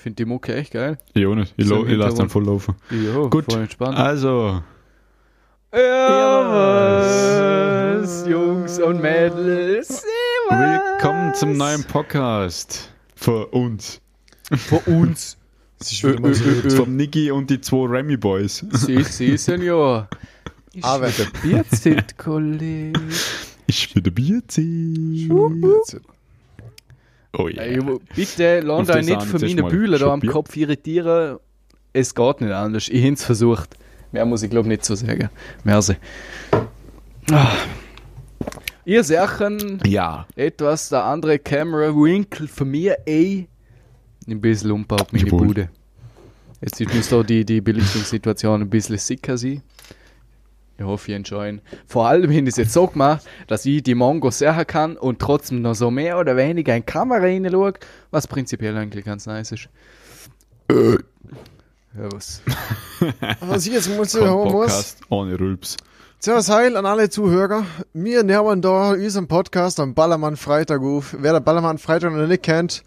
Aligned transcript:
finde 0.00 0.16
die 0.16 0.24
Mucke 0.24 0.54
echt 0.54 0.72
geil. 0.72 0.98
Ich 1.14 1.26
auch 1.26 1.34
nicht. 1.34 1.54
Ich, 1.56 1.66
So 1.66 1.86
ich 1.86 1.96
lasse 1.96 2.16
dann 2.18 2.28
voll 2.30 2.44
laufen. 2.44 2.74
Jo, 2.90 3.28
Gut. 3.30 3.44
voll 3.50 3.62
entspannt. 3.62 3.96
Also, 3.96 4.62
Ja, 5.74 6.50
was, 8.02 8.26
Jungs 8.26 8.78
und 8.80 9.00
Mädels. 9.00 10.04
Willkommen 10.48 11.34
zum 11.34 11.56
neuen 11.56 11.84
Podcast. 11.84 12.90
Für 13.14 13.46
uns. 13.48 14.00
Von 14.52 14.78
uns. 14.86 15.36
Ö, 16.04 16.08
ö, 16.10 16.32
ö. 16.64 16.70
Vom 16.70 16.96
Niki 16.96 17.30
und 17.30 17.48
die 17.48 17.60
zwei 17.60 17.86
Remy 17.88 18.16
Boys. 18.18 18.64
Sie, 18.72 19.02
Sie, 19.02 19.36
Senior. 19.38 20.08
Ist 20.74 20.84
Aber- 20.84 21.08
wieder 21.08 21.30
Bierzeit, 21.42 22.18
Kollege. 22.18 23.00
Ich 23.66 23.94
bin 23.94 24.02
der 24.02 24.10
Bierzi. 24.10 25.28
Oh 27.32 27.48
ja. 27.48 27.62
Ey, 27.62 27.78
bitte, 28.14 28.58
Auf 28.66 28.86
lasst 28.88 28.90
euch 28.90 29.06
nicht 29.06 29.22
von 29.22 29.40
meinen 29.40 29.68
Bühlen 29.68 30.00
da 30.00 30.12
am. 30.12 30.20
Kopf 30.20 30.56
irritieren. 30.56 31.38
Es 31.92 32.14
geht 32.14 32.40
nicht 32.40 32.52
anders. 32.52 32.88
Ich 32.88 33.02
habe 33.04 33.14
es 33.14 33.24
versucht. 33.24 33.76
Mehr 34.12 34.24
muss 34.26 34.42
ich 34.42 34.50
glaube 34.50 34.68
nicht 34.68 34.84
so 34.84 34.94
sagen. 34.96 35.28
Merci. 35.64 35.94
Ah. 37.30 37.52
Ihr 38.84 39.04
seht 39.04 39.20
Ja. 39.86 40.26
etwas 40.34 40.88
der 40.88 41.04
andere 41.04 41.38
Camera 41.38 41.94
Winkel 41.94 42.48
von 42.48 42.68
mir, 42.68 42.96
ey, 43.06 43.46
ein 44.28 44.40
bisschen 44.40 44.72
umbaut 44.72 45.12
meine. 45.12 45.26
Bude. 45.26 45.68
Jetzt 46.60 46.80
ist- 46.80 46.92
muss 46.94 47.08
da 47.08 47.22
die, 47.22 47.44
die 47.44 47.60
Belichtungssituation 47.60 48.62
ein 48.62 48.70
bisschen 48.70 48.98
sicker 48.98 49.36
sein. 49.38 49.62
Ich 50.80 50.86
hoffe, 50.86 51.10
ihr 51.10 51.16
enjoyen. 51.18 51.60
Vor 51.86 52.08
allem 52.08 52.30
habe 52.30 52.32
ich 52.32 52.48
es 52.48 52.56
jetzt 52.56 52.72
so 52.72 52.86
gemacht, 52.86 53.26
dass 53.48 53.66
ich 53.66 53.82
die 53.82 53.94
Mongo 53.94 54.30
sehen 54.30 54.66
kann 54.66 54.96
und 54.96 55.18
trotzdem 55.18 55.60
noch 55.60 55.74
so 55.74 55.90
mehr 55.90 56.18
oder 56.18 56.38
weniger 56.38 56.74
in 56.74 56.80
die 56.80 56.86
Kamera 56.86 57.20
reinschaue, 57.20 57.74
was 58.10 58.26
prinzipiell 58.26 58.74
eigentlich 58.78 59.04
ganz 59.04 59.26
nice 59.26 59.52
ist. 59.52 59.68
Ja, 60.70 62.10
was? 62.12 62.40
Was 63.40 63.66
ich 63.66 63.74
jetzt 63.74 63.94
muss, 63.94 64.14
hören 64.14 64.52
muss. 64.52 64.96
Ohne 65.10 65.38
Rülps. 65.38 65.76
Servus 66.18 66.48
Heil 66.48 66.76
an 66.76 66.86
alle 66.86 67.10
Zuhörer. 67.10 67.66
Wir 67.92 68.22
nehmen 68.22 68.62
da 68.62 68.92
unseren 68.92 69.28
Podcast 69.28 69.80
am 69.80 69.94
Ballermann 69.94 70.36
Freitag 70.36 70.80
auf. 70.80 71.14
Wer 71.18 71.32
der 71.32 71.40
Ballermann 71.40 71.76
Freitag 71.76 72.12
noch 72.14 72.26
nicht 72.26 72.42
kennt, 72.42 72.84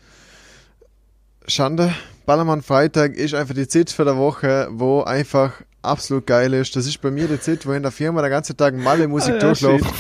Schande. 1.46 1.94
Ballermann 2.26 2.64
Freitag 2.64 3.16
ist 3.16 3.36
einfach 3.36 3.54
die 3.54 3.68
Zeit 3.68 3.92
für 3.92 4.06
der 4.06 4.18
Woche, 4.18 4.70
wo 4.72 5.02
einfach 5.02 5.52
absolut 5.84 6.26
geil 6.28 6.54
ist. 6.54 6.76
Das 6.76 6.86
ist 6.88 7.02
bei 7.02 7.12
mir 7.12 7.28
die 7.28 7.40
Zeit, 7.40 7.66
wo 7.66 7.72
in 7.74 7.84
der 7.84 7.92
Firma 7.92 8.22
den 8.22 8.32
ganzen 8.32 8.56
Tag 8.58 8.76
Malle 8.76 9.08
Musik 9.08 9.34
Ah, 9.34 9.38
ja, 9.38 9.40
durchläuft. 9.42 9.86
shit. 9.86 9.94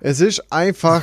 Es 0.00 0.20
ist 0.20 0.42
einfach, 0.52 1.02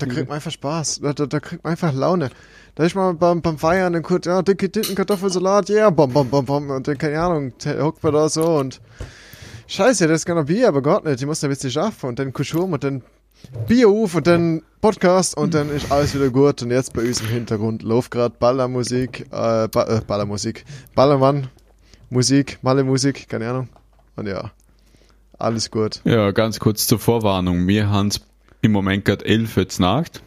da, 0.00 0.06
kriegt 0.06 0.28
man 0.28 0.36
einfach 0.36 0.50
Spaß. 0.50 1.00
Da, 1.02 1.12
da, 1.12 1.26
da 1.26 1.38
kriegt 1.40 1.62
man 1.62 1.72
einfach 1.72 1.92
Laune. 1.92 2.30
Da 2.74 2.84
ist 2.84 2.94
man 2.96 3.16
beim, 3.18 3.40
beim 3.40 3.56
Feiern 3.58 3.94
und 3.94 4.02
kurz, 4.02 4.26
ja, 4.26 4.42
dicke 4.42 4.70
Titten, 4.70 4.94
Kartoffelsalat, 4.96 5.68
ja, 5.68 5.76
yeah, 5.76 5.90
bom, 5.90 6.12
bom, 6.12 6.28
bom, 6.28 6.44
bom. 6.44 6.70
Und 6.70 6.88
dann, 6.88 6.98
keine 6.98 7.20
Ahnung, 7.20 7.52
hockt 7.80 8.02
man 8.02 8.12
da 8.14 8.28
so 8.28 8.56
und 8.56 8.80
Scheiße, 9.68 10.06
das 10.08 10.24
kann 10.26 10.36
ein 10.38 10.46
Bier, 10.46 10.68
aber 10.68 10.82
Gott 10.82 11.04
nicht. 11.04 11.20
Ich 11.20 11.26
muss 11.26 11.40
da 11.40 11.46
ein 11.46 11.50
bisschen 11.50 11.70
schaffen 11.70 12.08
und 12.08 12.18
dann 12.18 12.32
Kuschum 12.32 12.72
und 12.72 12.82
dann 12.82 13.02
Bier 13.68 13.88
auf 13.88 14.14
und 14.14 14.26
dann 14.26 14.62
Podcast 14.80 15.36
und 15.36 15.54
dann 15.54 15.70
ist 15.70 15.90
alles 15.92 16.14
wieder 16.14 16.30
gut. 16.30 16.62
Und 16.62 16.70
jetzt 16.70 16.92
bei 16.92 17.02
uns 17.02 17.20
im 17.20 17.28
Hintergrund 17.28 17.82
läuft 17.82 18.10
gerade 18.10 18.34
Ballermusik, 18.38 19.20
äh, 19.30 19.68
ba 19.68 19.84
äh, 19.88 20.00
Ballermusik, 20.06 20.64
Ballermann, 20.94 21.48
Musik, 22.12 22.58
Malle 22.60 22.84
Musik, 22.84 23.26
keine 23.26 23.48
Ahnung. 23.48 23.68
Und 24.16 24.26
ja, 24.28 24.50
alles 25.38 25.70
gut. 25.70 26.02
Ja, 26.04 26.30
ganz 26.32 26.58
kurz 26.60 26.86
zur 26.86 26.98
Vorwarnung. 26.98 27.66
Wir 27.66 27.88
haben 27.88 28.10
im 28.60 28.72
Moment 28.72 29.06
gerade 29.06 29.24
11 29.24 29.56
jetzt 29.56 29.80
Nacht. 29.80 30.22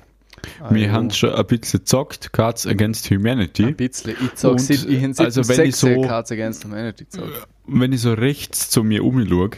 Wir 0.72 0.92
haben 0.92 1.12
schon 1.12 1.32
ein 1.34 1.46
bisschen 1.46 1.82
gezockt, 1.82 2.34
Cards 2.34 2.66
Against 2.66 3.10
Humanity. 3.12 3.66
Ein 3.66 3.76
bisschen. 3.76 4.12
Ich 4.14 4.44
Und, 4.44 4.60
seit 4.60 4.86
ich 4.88 5.20
also 5.20 5.48
wenn 5.48 5.70
ich 5.70 5.76
so- 5.76 6.02
Cards 6.02 6.32
Against 6.32 6.66
Humanity 6.66 7.06
gesagt. 7.06 7.48
Wenn 7.68 7.94
ich 7.94 8.02
so 8.02 8.14
rechts 8.14 8.70
zu 8.72 8.84
mir 8.84 9.04
umschaue, 9.04 9.52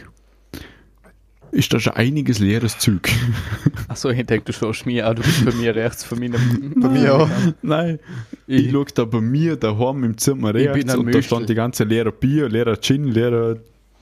ist 1.50 1.72
da 1.72 1.80
schon 1.80 1.94
einiges 1.94 2.38
leeres 2.38 2.78
Zeug. 2.78 3.08
Achso, 3.88 4.10
ich 4.10 4.26
denke, 4.26 4.44
du 4.46 4.52
schaust 4.52 4.86
mir 4.86 5.06
an, 5.06 5.16
du 5.16 5.22
bist 5.22 5.44
bei 5.44 5.52
mir 5.52 5.74
rechts 5.74 6.04
von 6.04 6.18
meinem. 6.18 6.74
Bei 6.76 6.88
mir 6.88 7.14
auch. 7.14 7.28
Nein. 7.62 7.98
Ich, 8.46 8.66
Ich, 8.66 8.72
schaue 8.72 8.86
da 8.94 9.04
bei 9.04 9.20
mir 9.20 9.56
daheim 9.56 10.04
im 10.04 10.18
Zimmer 10.18 10.54
Ich 10.54 10.70
bin 10.72 10.82
rechts 10.88 10.94
und 10.94 11.06
da 11.06 11.10
Müschel. 11.10 11.22
stand 11.22 11.48
die 11.48 11.54
ganze 11.54 11.84
leere 11.84 12.12
Bier, 12.12 12.48
leerer 12.48 12.80
Gin, 12.80 13.08
leerer 13.08 13.56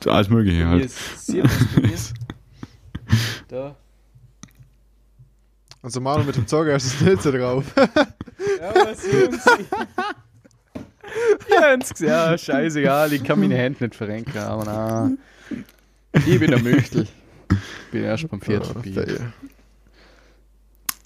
alles 0.06 0.29
mögliche 0.29 0.56
Hier 0.59 0.67
halt. 0.69 0.85
ist 0.85 1.27
bei 1.29 1.83
mir. 1.83 1.95
Da. 3.49 3.77
Und 5.83 5.91
so 5.93 6.01
Manu 6.01 6.25
mit 6.25 6.35
dem 6.37 6.47
Zocker 6.49 6.75
ist 6.75 6.87
das 6.95 7.01
nicht 7.01 7.23
so 7.23 7.31
drauf. 7.31 7.65
Ja, 8.61 8.75
was 8.75 9.05
Jungs? 9.11 9.45
Gesehen. 11.91 12.09
Ja, 12.09 12.37
scheißegal, 12.37 13.12
ich 13.12 13.23
kann 13.25 13.41
meine 13.41 13.56
Hände 13.56 13.85
nicht 13.85 13.95
verrenken, 13.95 14.39
aber 14.39 14.65
na. 14.65 15.11
Ich 16.27 16.39
bin 16.41 16.51
der 16.51 16.62
Möchtel. 16.62 17.06
Bin 17.93 18.05
erst 18.05 18.29
beim 18.29 18.41
vierten 18.41 18.81
Bier. 18.83 18.95
Fail. 18.95 19.33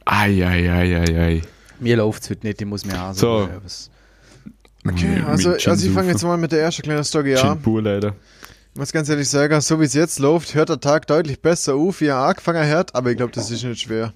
Eieieiei. 0.05 1.43
Mir 1.79 1.97
läuft's 1.97 2.29
heute 2.31 2.47
nicht, 2.47 2.61
ich 2.61 2.67
muss 2.67 2.85
mir 2.85 3.01
auch 3.03 3.15
So. 3.15 3.49
Okay, 4.87 5.23
also, 5.27 5.51
also 5.53 5.87
ich 5.87 5.93
fange 5.93 6.11
jetzt 6.11 6.23
mal 6.23 6.39
mit 6.39 6.53
der 6.53 6.63
ersten 6.63 6.83
kleinen 6.83 7.05
Story 7.05 7.37
an. 7.37 7.61
pur 7.61 7.83
leider. 7.83 8.15
Ich 8.73 8.79
muss 8.79 8.93
ganz 8.93 9.09
ehrlich 9.09 9.29
sagen, 9.29 9.61
so 9.61 9.79
wie 9.81 9.85
es 9.85 9.95
jetzt 9.95 10.19
läuft, 10.19 10.55
hört 10.55 10.69
der 10.71 10.81
Tag 10.81 11.07
deutlich 11.07 11.41
besser 11.43 11.75
auf, 11.75 12.01
wie 12.01 12.07
er 12.07 12.17
angefangen 12.17 12.67
hat, 12.69 12.95
aber 12.95 13.11
ich 13.11 13.17
glaube, 13.17 13.33
das 13.33 13.51
ist 13.51 13.63
nicht 13.63 13.83
schwer. 13.83 14.15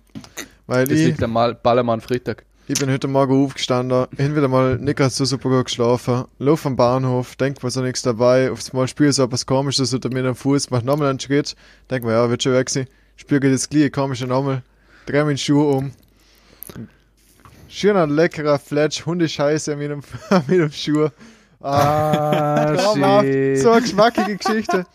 Weil 0.66 0.86
Das 0.86 0.98
ich, 0.98 1.06
liegt 1.08 1.22
am 1.22 1.32
Mal- 1.32 1.54
Ballermann 1.54 2.00
Freitag. 2.00 2.44
Ich 2.66 2.78
bin 2.80 2.90
heute 2.90 3.08
Morgen 3.08 3.44
aufgestanden, 3.44 4.06
hin 4.16 4.34
wieder 4.34 4.48
mal 4.48 4.78
nicht 4.78 4.96
ganz 4.96 5.16
so 5.16 5.24
super 5.24 5.50
gut 5.50 5.66
geschlafen, 5.66 6.24
lauf 6.38 6.64
am 6.64 6.76
Bahnhof, 6.76 7.36
denk 7.36 7.62
mir 7.62 7.70
so 7.70 7.82
nichts 7.82 8.02
dabei, 8.02 8.50
aufs 8.50 8.72
Mal 8.72 8.88
spüre 8.88 9.12
so 9.12 9.24
etwas 9.24 9.44
komisches 9.46 9.92
unter 9.92 10.08
mir 10.08 10.24
am 10.26 10.34
Fuß, 10.34 10.70
mach 10.70 10.82
nochmal 10.82 11.10
einen 11.10 11.20
Schritt, 11.20 11.54
denk 11.90 12.04
mir, 12.04 12.12
ja, 12.12 12.30
wird 12.30 12.42
schon 12.42 12.54
weg 12.54 12.70
sein, 12.70 12.86
spüre 13.16 13.50
das 13.50 13.68
gleiche 13.68 13.90
komische 13.90 14.26
nochmal, 14.26 14.62
dreh 15.06 15.22
meinen 15.24 15.36
Schuh 15.38 15.62
um. 15.62 15.92
Schöner, 17.68 18.06
leckerer 18.06 18.58
Fletch, 18.58 19.04
Hundescheiße 19.04 19.72
an 19.72 19.78
meinem, 19.78 20.00
an 20.30 20.44
meinem 20.46 20.70
Schuh. 20.70 21.08
Ah, 21.60 22.72
traumhaft. 22.76 23.26
So 23.58 23.72
eine 23.72 23.82
geschmackige 23.82 24.36
Geschichte. 24.36 24.86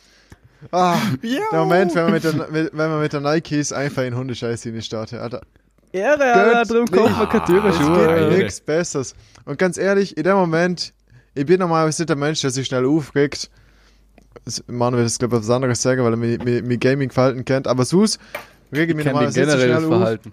Ah, 0.71 0.97
der 1.23 1.59
Moment, 1.59 1.93
wenn 1.93 2.03
man 2.05 2.13
mit 2.13 2.23
der, 2.23 2.33
mit- 2.33 2.69
wenn 2.73 2.89
man 2.89 3.01
mit 3.01 3.11
der 3.11 3.19
Nikes 3.19 3.73
einfach 3.73 4.03
in 4.03 4.15
Hundescheiße 4.15 4.69
in 4.69 4.75
die 4.75 4.81
startet. 4.81 5.19
Alter, 5.19 5.41
Ehre, 5.91 6.33
Alter, 6.33 6.73
drum 6.73 6.85
kommt 6.87 7.17
man 7.17 7.29
keine 7.29 7.45
Türen 7.45 7.65
es 7.69 7.77
Schuhe. 7.77 8.37
nichts 8.37 8.61
Besseres. 8.61 9.15
Und 9.45 9.57
ganz 9.57 9.77
ehrlich, 9.77 10.15
in 10.17 10.23
dem 10.23 10.35
Moment, 10.35 10.93
ich 11.33 11.45
bin 11.45 11.59
normalerweise 11.59 12.01
nicht 12.03 12.09
der 12.09 12.15
Mensch, 12.15 12.41
der 12.41 12.51
sich 12.51 12.67
schnell 12.67 12.85
aufregt. 12.85 13.49
Das- 14.45 14.63
Manuel 14.67 15.03
das 15.03 15.17
glaube 15.17 15.37
ich 15.37 15.41
was 15.43 15.49
anderes 15.49 15.81
sagen, 15.81 16.03
weil 16.03 16.13
er 16.13 16.17
mein, 16.17 16.37
mein, 16.43 16.67
mein 16.67 16.79
Gaming-Verhalten 16.79 17.45
kennt. 17.45 17.67
Aber 17.67 17.85
sus 17.85 18.19
rege 18.71 18.83
ich 18.83 18.89
Ich 18.91 18.95
mich 18.97 19.05
normalerweise 19.05 19.39
nicht 19.41 19.51
so 19.51 19.57
schnell 19.57 19.75
auf. 19.77 19.83
Verhalten. 19.87 20.31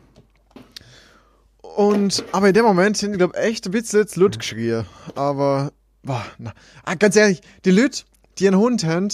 Und, 1.76 2.24
aber 2.32 2.48
in 2.48 2.54
dem 2.54 2.64
Moment 2.64 2.96
sind 2.96 3.16
glaube 3.18 3.36
echt 3.36 3.66
ein 3.66 3.72
bisschen 3.72 4.00
jetzt 4.00 4.16
Lut 4.16 4.38
geschrien. 4.38 4.86
Aber, 5.14 5.72
boah, 6.02 6.24
na. 6.38 6.52
Ah, 6.84 6.94
ganz 6.94 7.16
ehrlich, 7.16 7.40
die 7.64 7.70
Lüt, 7.70 8.04
die 8.38 8.46
einen 8.46 8.56
Hund 8.58 8.84
haben, 8.84 9.08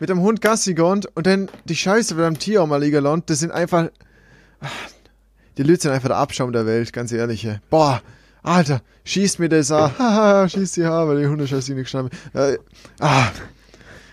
mit 0.00 0.08
dem 0.08 0.20
Hund 0.20 0.40
Gassi 0.40 0.74
gehen 0.74 1.02
und 1.14 1.26
dann 1.26 1.50
die 1.64 1.76
Scheiße 1.76 2.14
mit 2.14 2.24
dem 2.24 2.38
Tier 2.38 2.62
auch 2.62 2.66
mal 2.66 2.82
liegen 2.82 3.02
lassen, 3.04 3.22
das 3.26 3.40
sind 3.40 3.50
einfach, 3.52 3.88
ah, 4.60 4.66
die 5.56 5.62
Lüt 5.62 5.80
sind 5.80 5.92
einfach 5.92 6.08
der 6.08 6.18
Abschaum 6.18 6.52
der 6.52 6.66
Welt, 6.66 6.92
ganz 6.92 7.12
ehrlich. 7.12 7.48
Boah, 7.70 8.02
Alter, 8.42 8.82
schießt 9.04 9.38
mir 9.38 9.48
das 9.48 9.70
an, 9.70 9.92
haha, 9.98 10.48
schießt 10.48 10.76
die 10.76 10.84
Haare, 10.84 11.08
weil 11.08 11.20
die 11.20 11.26
Hundescheiße 11.26 11.72
nicht 11.74 11.84
geschnappt 11.84 12.14
äh, 12.34 12.58
Ah, 13.00 13.28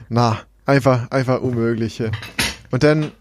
na, 0.09 0.39
einfach, 0.65 1.09
einfach 1.11 1.41
unmöglich. 1.41 2.01
Und 2.71 2.83
dann, 2.83 3.11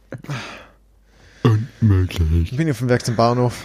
Unmöglich. 1.42 2.52
ich 2.52 2.56
bin 2.56 2.70
auf 2.70 2.78
dem 2.78 2.88
Weg 2.88 3.04
zum 3.04 3.16
Bahnhof. 3.16 3.64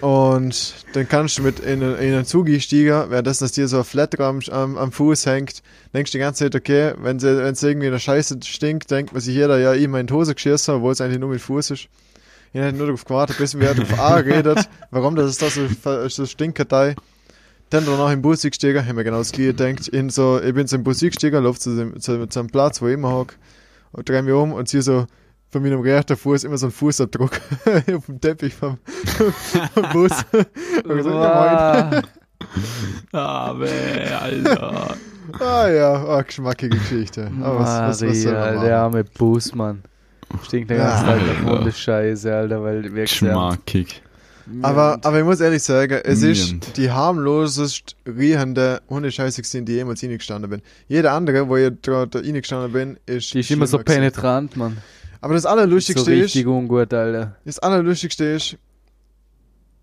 Und 0.00 0.74
dann 0.94 1.08
kannst 1.08 1.38
du 1.38 1.42
mit 1.42 1.60
in, 1.60 1.82
in 1.82 1.94
einen 1.94 2.24
Zug 2.24 2.48
einsteigen, 2.48 3.10
währenddessen 3.10 3.44
dass 3.44 3.52
dir 3.52 3.68
so 3.68 3.78
ein 3.78 3.84
Flatter 3.84 4.24
am, 4.24 4.40
am, 4.50 4.92
Fuß 4.92 5.26
hängt, 5.26 5.62
denkst 5.92 6.12
du 6.12 6.18
die 6.18 6.22
ganze 6.22 6.44
Zeit, 6.44 6.54
okay, 6.54 6.94
wenn 6.98 7.16
es 7.18 7.62
irgendwie 7.62 7.88
eine 7.88 8.00
Scheiße 8.00 8.38
stinkt, 8.44 8.90
denkt 8.90 9.12
man 9.12 9.20
sich 9.20 9.34
jeder, 9.34 9.58
ja, 9.58 9.74
ich 9.74 9.84
in 9.84 10.06
die 10.06 10.14
Hose 10.14 10.34
geschissen, 10.34 10.74
obwohl 10.76 10.92
es 10.92 11.00
eigentlich 11.00 11.18
nur 11.20 11.30
mit 11.30 11.40
Fuß 11.40 11.72
ist. 11.72 11.88
Ich 12.52 12.60
hätte 12.60 12.76
nur 12.76 12.86
darauf 12.86 13.04
gewartet, 13.04 13.38
bis 13.38 13.58
wir 13.58 13.70
auf 13.70 13.98
A 13.98 14.16
redet, 14.16 14.68
warum 14.90 15.14
das 15.16 15.30
ist 15.30 15.42
das 15.42 15.54
so, 15.54 16.08
so 16.08 16.26
stinkt. 16.26 16.58
Dann 16.70 16.94
danach 17.84 18.12
im 18.12 18.22
Bus 18.22 18.42
gestiegen, 18.42 18.86
haben 18.86 18.96
wir 18.96 19.04
genau 19.04 19.18
das 19.18 19.32
gleiche 19.32 19.52
gedacht. 19.54 19.88
In 19.88 20.08
so, 20.08 20.40
ich 20.40 20.54
bin 20.54 20.66
so 20.66 20.76
im 20.76 20.84
Bus 20.84 21.00
gestiegen, 21.00 21.42
laufe 21.42 21.58
zu, 21.58 21.76
dem- 21.76 22.00
zu, 22.00 22.26
zu 22.28 22.38
einem 22.38 22.48
Platz, 22.48 22.80
wo 22.80 22.86
ich 22.86 22.94
immer 22.94 23.10
hocke, 23.12 23.34
und 23.92 24.08
drehe 24.08 24.22
mich 24.22 24.32
um 24.32 24.52
und 24.52 24.68
sehe 24.68 24.82
so 24.82 25.06
von 25.50 25.62
meinem 25.62 25.80
rechten 25.80 26.16
Fuß 26.16 26.44
immer 26.44 26.58
so 26.58 26.66
einen 26.66 26.72
Fußabdruck 26.72 27.32
auf 27.96 28.06
dem 28.06 28.20
Teppich 28.20 28.54
vom, 28.54 28.78
vom 29.74 29.84
Bus. 29.92 30.12
Und 30.84 30.96
gesagt, 30.96 31.14
ja. 31.14 32.02
Ah, 33.12 33.54
weh, 33.58 34.04
Alter. 34.12 34.96
Ah 35.40 35.68
ja, 35.68 35.92
ah, 36.04 36.22
geschmackige 36.22 36.76
Geschichte. 36.76 37.30
Aber 37.42 37.60
was, 37.60 38.02
was, 38.02 38.08
was 38.08 38.24
Maria, 38.24 38.52
machen? 38.54 38.64
der 38.64 38.78
arme 38.78 39.04
Busmann. 39.04 39.82
Stinkt 40.44 40.70
der 40.70 40.78
ganze. 40.78 41.04
Tag 41.04 41.20
nach 41.44 41.58
Hundescheiße, 41.58 42.34
Alter, 42.34 42.62
weil 42.62 42.82
wir 42.94 43.02
Geschmackig. 43.02 44.02
Aber, 44.62 44.98
aber 45.02 45.18
ich 45.18 45.24
muss 45.24 45.40
ehrlich 45.40 45.62
sagen, 45.62 46.00
es 46.04 46.20
Niemand. 46.20 46.64
ist 46.68 46.76
die 46.76 46.90
harmlosest 46.92 47.96
riechende 48.06 48.80
Hundescheiße 48.88 49.42
gewesen, 49.42 49.64
die 49.64 49.72
ich 49.72 49.78
jemals 49.78 50.02
reingestanden 50.04 50.48
bin. 50.50 50.62
Jeder 50.86 51.12
andere, 51.12 51.48
wo 51.48 51.56
ich 51.56 51.72
da, 51.82 52.06
reingestanden 52.14 52.72
bin, 52.72 52.96
ist 53.06 53.34
Die 53.34 53.40
ist 53.40 53.50
immer 53.50 53.66
so 53.66 53.78
gewesen. 53.78 53.96
penetrant, 53.96 54.56
Mann. 54.56 54.76
Aber 55.20 55.34
das 55.34 55.42
So 55.44 55.48
Allerlustigste 55.48 56.14
ist, 56.14 56.24
richtig 56.26 56.46
ungut, 56.46 56.94
Alter. 56.94 57.36
das 57.44 57.58
Allerlustigste 57.58 58.24
ist, 58.24 58.56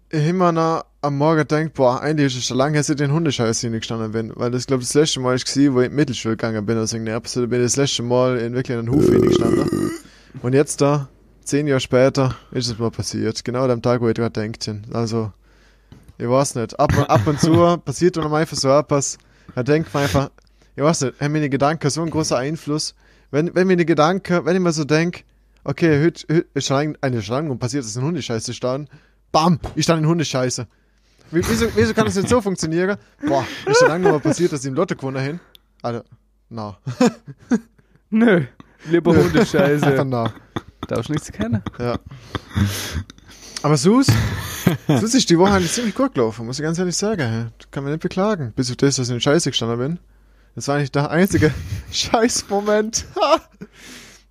ich 0.09 0.27
immer 0.27 0.51
noch 0.53 0.85
am 1.01 1.17
Morgen 1.17 1.45
denkt, 1.45 1.73
boah, 1.73 1.99
eigentlich 2.01 2.27
ist 2.27 2.37
es 2.37 2.45
schon 2.45 2.57
lange, 2.57 2.75
her, 2.75 2.83
seit 2.83 3.01
ich 3.01 3.05
in 3.05 3.11
Hundescheiße 3.11 3.67
reingestanden 3.67 4.11
bin. 4.13 4.31
Weil 4.35 4.51
das, 4.51 4.65
glaube 4.67 4.83
ich, 4.83 4.87
das 4.89 4.93
letzte 4.93 5.19
Mal 5.19 5.35
ist 5.35 5.45
gewesen, 5.51 5.73
wo 5.73 5.79
ich 5.81 5.87
in 5.87 5.91
die 5.91 5.95
Mittelschule 5.97 6.37
gegangen 6.37 6.65
bin, 6.65 6.77
also 6.77 6.95
irgendeine 6.95 7.17
Episode, 7.17 7.47
bin 7.47 7.59
ich 7.59 7.65
das 7.65 7.75
letzte 7.75 8.03
Mal 8.03 8.37
in 8.37 8.53
wirklich 8.53 8.77
einen 8.77 8.89
Hof 8.89 9.09
reingestanden. 9.09 9.91
Und 10.41 10.53
jetzt 10.53 10.81
da, 10.81 11.09
zehn 11.44 11.68
Jahre 11.68 11.80
später, 11.80 12.35
ist 12.51 12.68
es 12.68 12.80
mal 12.80 12.91
passiert. 12.91 13.44
Genau 13.44 13.63
an 13.63 13.69
dem 13.69 13.81
Tag, 13.81 14.01
wo 14.01 14.09
ich 14.09 14.15
gerade 14.15 14.31
denkt. 14.31 14.69
Also, 14.91 15.31
ich 16.18 16.27
weiß 16.27 16.56
nicht. 16.56 16.80
Ab, 16.80 16.94
ab 17.07 17.27
und 17.27 17.39
zu 17.39 17.77
passiert 17.85 18.18
dann 18.18 18.33
einfach 18.33 18.57
so 18.57 18.69
etwas. 18.69 19.18
Da 19.56 19.63
denkt 19.63 19.94
man 19.94 20.03
einfach, 20.03 20.30
ich 20.75 20.83
weiß 20.83 21.01
nicht, 21.01 21.21
haben 21.21 21.33
meine 21.33 21.50
Gedanken 21.50 21.89
so 21.89 22.01
einen 22.01 22.12
großen 22.12 22.38
Einfluss. 22.38 22.95
Wenn, 23.31 23.53
wenn 23.56 23.68
meine 23.68 23.85
Gedanken, 23.85 24.45
wenn 24.45 24.56
ich 24.56 24.62
mir 24.62 24.71
so 24.71 24.83
denke, 24.83 25.21
okay, 25.63 26.03
heute, 26.03 26.25
heute 26.30 26.47
ist 26.53 26.71
eine 26.71 27.21
Schlange 27.21 27.51
und 27.51 27.59
passiert, 27.59 27.83
dass 27.83 27.95
ein 27.95 28.03
Hundescheiße 28.03 28.53
stand, 28.53 28.89
bam, 29.31 29.59
ich 29.75 29.83
stand 29.83 30.03
in 30.03 30.07
Hundescheiße. 30.07 30.68
Wie, 31.31 31.41
wieso, 31.47 31.68
wieso 31.75 31.94
kann 31.94 32.06
das 32.06 32.15
nicht 32.15 32.29
so 32.29 32.41
funktionieren? 32.41 32.97
Boah, 33.25 33.45
ist 33.65 33.79
schon 33.79 33.88
lange 33.88 34.12
mal 34.12 34.19
passiert, 34.19 34.51
dass 34.51 34.62
ich 34.62 34.68
im 34.68 34.75
Lotto 34.75 34.95
gewonnen 34.95 35.24
hin. 35.24 35.39
Alter, 35.81 36.06
na. 36.50 36.77
Nö. 38.12 38.45
Lieber 38.89 39.12
Einfach 39.15 39.24
Hundescheiße. 39.25 40.06
na. 40.06 40.33
Darfst 40.88 41.09
nichts 41.09 41.31
kennen. 41.31 41.63
Ja. 41.80 41.97
Aber 43.62 43.77
Sus, 43.77 44.07
Sus 44.88 45.13
ist 45.13 45.30
die 45.30 45.39
Woche 45.39 45.51
eigentlich 45.53 45.71
ziemlich 45.71 45.95
gut 45.95 46.13
gelaufen, 46.13 46.45
muss 46.45 46.59
ich 46.59 46.63
ganz 46.63 46.77
ehrlich 46.77 46.97
sagen. 46.97 47.21
hä. 47.21 47.45
Da 47.57 47.65
kann 47.71 47.83
man 47.83 47.94
nicht 47.94 48.01
beklagen. 48.01 48.51
Bis 48.56 48.69
auf 48.69 48.75
das, 48.77 48.97
dass 48.97 49.07
ich 49.07 49.13
in 49.13 49.21
Scheiße 49.21 49.50
gestanden 49.51 49.77
bin. 49.80 50.00
Das 50.56 50.68
war 50.68 50.75
eigentlich 50.75 50.91
der 50.91 51.09
einzige 51.09 51.53
Scheißmoment. 51.91 53.06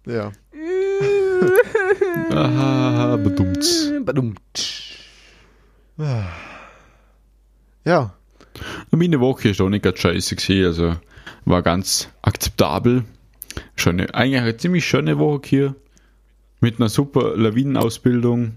ja. 0.06 0.30
Aha, 2.30 3.16
bedummt. 3.16 3.64
Badum. 4.04 4.34
Ja. 7.84 8.14
Meine 8.90 9.20
Woche 9.20 9.48
ist 9.50 9.60
auch 9.60 9.68
nicht 9.68 9.82
ganz 9.84 9.98
scheiße 9.98 10.36
gewesen, 10.36 10.66
also 10.66 10.96
war 11.44 11.62
ganz 11.62 12.08
akzeptabel. 12.22 13.04
Schöne, 13.76 14.12
eigentlich 14.14 14.40
eine 14.40 14.56
ziemlich 14.56 14.84
schöne 14.86 15.18
Woche 15.18 15.40
hier. 15.44 15.74
Mit 16.60 16.78
einer 16.78 16.88
super 16.88 17.36
Lawinenausbildung. 17.36 18.52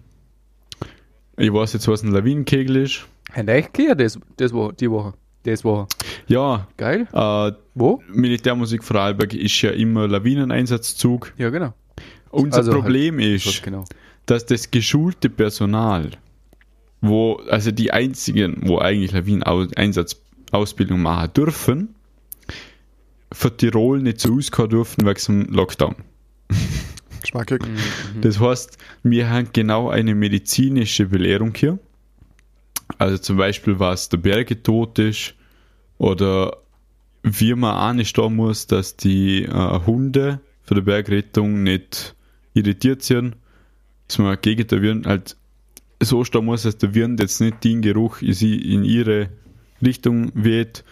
Ich 1.38 1.52
weiß 1.52 1.74
jetzt, 1.74 1.88
was 1.88 2.04
ein 2.04 2.12
Lawinenkegel 2.12 2.78
ist. 2.78 3.06
Die 3.36 3.48
echt 3.48 3.74
gehört, 3.74 4.00
das, 4.00 4.20
das 4.38 4.54
Woche, 4.54 4.74
die 4.74 4.90
Woche? 4.90 5.14
Das 5.44 5.64
Woche. 5.64 5.88
Ja, 6.28 6.68
Geil. 6.78 7.08
äh, 7.12 7.52
Wo? 7.74 8.02
Militärmusik 8.08 8.84
Vorarlberg 8.84 9.34
ist 9.34 9.62
ja 9.62 9.72
immer 9.72 10.08
Lawineneinsatzzug. 10.08 11.34
Ja, 11.38 11.50
genau. 11.50 11.74
Unser 12.32 12.58
Also 12.60 12.72
halt- 12.74 12.82
Problem 12.82 13.18
Was 13.18 13.26
ist, 13.46 13.64
genau. 13.64 13.86
dass 14.26 14.46
das 14.46 14.70
geschulte 14.72 15.30
Personal, 15.30 16.12
wo, 17.02 17.36
also 17.50 17.72
die 17.72 17.92
einzigen, 17.92 18.62
wo 18.68 18.80
eigentlich 18.80 19.12
Lawineneinsatzausbildung 19.12 21.02
machen 21.02 21.32
dürfen, 21.34 21.96
für 23.32 23.56
Tirol 23.56 24.02
nicht 24.02 24.22
so 24.22 24.36
auskommen 24.36 24.70
dürfen 24.72 25.06
wegen 25.06 25.46
dem 25.46 25.54
Lockdown. 25.54 25.96
Geschmackig. 27.22 27.66
Mhm. 27.66 28.22
Das 28.22 28.40
heißt, 28.40 28.78
wir 29.04 29.30
haben 29.30 29.50
genau 29.52 29.90
eine 29.90 30.16
medizinische 30.16 31.08
Belehrung 31.08 31.54
hier. 31.56 31.80
Also 32.98 33.18
zum 33.18 33.38
Beispiel, 33.38 33.80
was 33.80 34.10
der 34.10 34.18
Berge 34.18 34.62
tot 34.62 35.00
ist 35.00 35.34
oder 35.98 36.58
wie 37.24 37.56
man 37.56 37.76
auch 37.76 37.94
nicht 37.94 38.18
da 38.18 38.30
muss, 38.30 38.68
dass 38.68 38.96
die 38.96 39.44
äh, 39.44 39.80
Hunde 39.86 40.40
für 40.62 40.76
die 40.76 40.82
Bergrettung 40.82 41.64
nicht 41.64 42.16
irritiert 42.54 43.02
sind, 43.02 43.36
dass 44.08 44.20
man 44.20 44.38
gegen 44.42 44.68
den 44.68 44.82
Wind 44.82 45.08
halt 45.08 45.36
so 46.02 46.24
stehen 46.24 46.46
muss, 46.46 46.64
dass 46.64 46.78
der 46.78 46.94
Wind 46.94 47.20
jetzt 47.20 47.42
nicht 47.42 47.64
den 47.64 47.82
Geruch 47.82 48.22
in 48.22 48.84
ihre 48.84 49.30
Richtung 49.84 50.32
weht, 50.36 50.84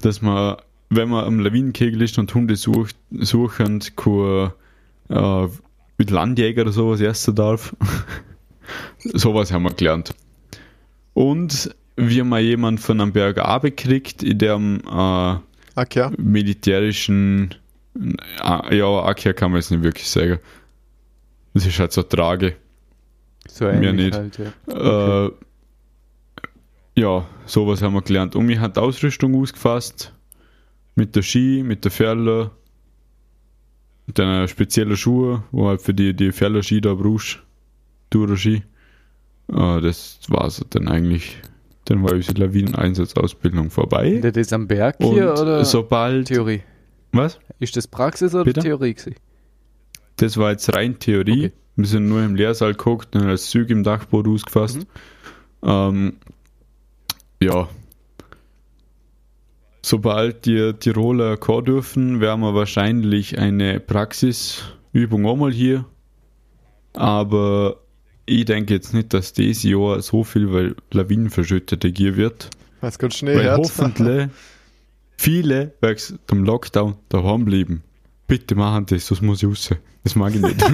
dass 0.00 0.22
man, 0.22 0.56
wenn 0.90 1.08
man 1.08 1.24
am 1.24 1.38
Lawinenkegel 1.38 2.02
ist 2.02 2.18
und 2.18 2.34
Hunde 2.34 2.56
sucht, 2.56 2.96
suchen, 3.10 3.80
kein 3.96 4.50
äh, 5.08 5.48
mit 5.96 6.10
Landjäger 6.10 6.62
oder 6.62 6.72
sowas 6.72 7.00
essen 7.00 7.34
darf. 7.36 7.74
sowas 8.98 9.52
haben 9.52 9.62
wir 9.62 9.72
gelernt. 9.72 10.14
Und 11.14 11.74
wie 11.96 12.22
man 12.22 12.42
jemand 12.42 12.80
von 12.80 13.00
einem 13.00 13.12
Berg 13.12 13.38
abkriegt, 13.38 14.22
in 14.22 14.38
dem 14.38 14.80
äh, 14.86 15.36
ja. 15.94 16.12
militärischen, 16.16 17.54
äh, 18.42 18.76
ja, 18.76 19.02
Akia 19.04 19.32
kann 19.32 19.52
man 19.52 19.60
jetzt 19.60 19.70
nicht 19.70 19.82
wirklich 19.82 20.08
sagen. 20.08 20.38
Das 21.54 21.66
ist 21.66 21.78
halt 21.78 21.92
so 21.92 22.02
Trage. 22.02 22.56
So 23.48 23.66
ähnlich 23.66 23.92
nicht. 23.92 24.14
halt, 24.14 24.40
ja. 24.68 25.26
Äh, 25.26 25.30
ja, 26.96 27.26
sowas 27.46 27.82
haben 27.82 27.94
wir 27.94 28.02
gelernt. 28.02 28.34
Und 28.34 28.46
mir 28.46 28.60
hat 28.60 28.76
die 28.76 28.80
Ausrüstung 28.80 29.40
ausgefasst. 29.40 30.12
Mit 30.94 31.16
der 31.16 31.22
Ski, 31.22 31.62
mit 31.64 31.84
der 31.84 31.90
Ferle, 31.90 32.50
mit 34.06 34.18
einer 34.20 34.48
speziellen 34.48 34.96
Schuhe, 34.96 35.44
wo 35.50 35.68
halt 35.68 35.82
für 35.82 35.94
die, 35.94 36.14
die 36.14 36.32
Ferle 36.32 36.62
Ski 36.62 36.80
da 36.80 36.94
brauchst. 36.94 37.40
Dura-Ski. 38.10 38.62
Äh, 39.48 39.80
das 39.80 40.18
war's 40.28 40.64
dann 40.70 40.88
eigentlich. 40.88 41.38
Dann 41.86 42.02
war 42.02 42.12
unsere 42.12 42.38
Lawineneinsatzausbildung 42.38 43.70
vorbei. 43.70 44.20
Das 44.22 44.36
ist 44.36 44.52
am 44.52 44.68
Berg 44.68 45.00
Und 45.00 45.14
hier 45.14 45.32
oder 45.32 45.64
sobald. 45.64 46.28
Theorie? 46.28 46.62
Was? 47.12 47.40
Ist 47.58 47.76
das 47.76 47.86
Praxis 47.88 48.34
oder 48.34 48.44
Bitte? 48.44 48.60
Theorie 48.60 48.94
gewesen? 48.94 49.16
Das 50.16 50.36
war 50.36 50.50
jetzt 50.50 50.72
rein 50.74 50.98
Theorie. 50.98 51.46
Okay. 51.46 51.52
Wir 51.76 51.86
sind 51.86 52.08
nur 52.08 52.22
im 52.22 52.34
Lehrsaal 52.34 52.72
geguckt 52.72 53.16
und 53.16 53.22
als 53.22 53.50
Züge 53.50 53.72
im 53.72 53.82
Dachboot 53.82 54.28
ausgefasst. 54.28 54.86
Mhm. 55.62 55.68
Ähm, 55.68 56.12
ja. 57.42 57.68
Sobald 59.82 60.46
die 60.46 60.72
Tiroler 60.78 61.36
kommen 61.36 61.64
dürfen, 61.64 62.20
werden 62.20 62.40
wir 62.40 62.54
wahrscheinlich 62.54 63.38
eine 63.38 63.80
Praxisübung 63.80 65.26
auch 65.26 65.36
mal 65.36 65.52
hier. 65.52 65.86
Aber 66.92 67.76
ich 68.26 68.44
denke 68.44 68.74
jetzt 68.74 68.92
nicht, 68.92 69.14
dass 69.14 69.32
dieses 69.32 69.62
Jahr 69.62 70.02
so 70.02 70.24
viel 70.24 70.52
weil 70.52 70.76
Lawinenverschüttete 70.92 71.92
gehen 71.92 72.16
wird. 72.16 72.50
Weil 72.80 72.90
es 72.90 72.98
gerade 72.98 73.14
Schnee 73.14 73.36
Weil 73.36 73.56
hoffentlich 73.56 74.28
viele 75.16 75.72
wegen 75.80 76.18
dem 76.30 76.44
Lockdown 76.44 76.96
daheim 77.08 77.44
bleiben. 77.44 77.82
Bitte 78.26 78.54
machen 78.54 78.86
das, 78.86 79.06
das 79.06 79.20
muss 79.20 79.42
ich 79.42 79.48
raus. 79.48 79.70
Das 80.04 80.14
mag 80.14 80.34
ich 80.34 80.40
nicht. 80.40 80.62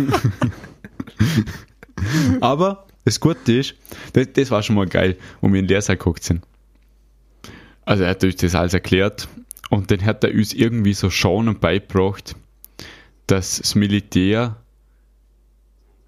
Aber 2.41 2.87
das 3.05 3.21
Gute 3.21 3.53
ist, 3.53 3.75
das, 4.13 4.29
das 4.33 4.51
war 4.51 4.63
schon 4.63 4.77
mal 4.77 4.87
geil, 4.87 5.17
wo 5.41 5.49
wir 5.49 5.59
in 5.59 5.67
den 5.67 5.69
Lehrsaal 5.69 5.97
geguckt 5.97 6.25
sind. 6.25 6.43
Also 7.87 8.03
er 8.03 8.11
hat 8.11 8.25
uns 8.25 8.37
das 8.37 8.55
alles 8.55 8.75
erklärt 8.75 9.29
und 9.71 9.91
dann 9.91 10.05
hat 10.05 10.25
er 10.25 10.35
uns 10.35 10.53
irgendwie 10.53 10.93
so 10.93 11.09
schonend 11.09 11.61
beigebracht, 11.61 12.37
dass 13.27 13.59
das 13.59 13.75
Militär 13.75 14.57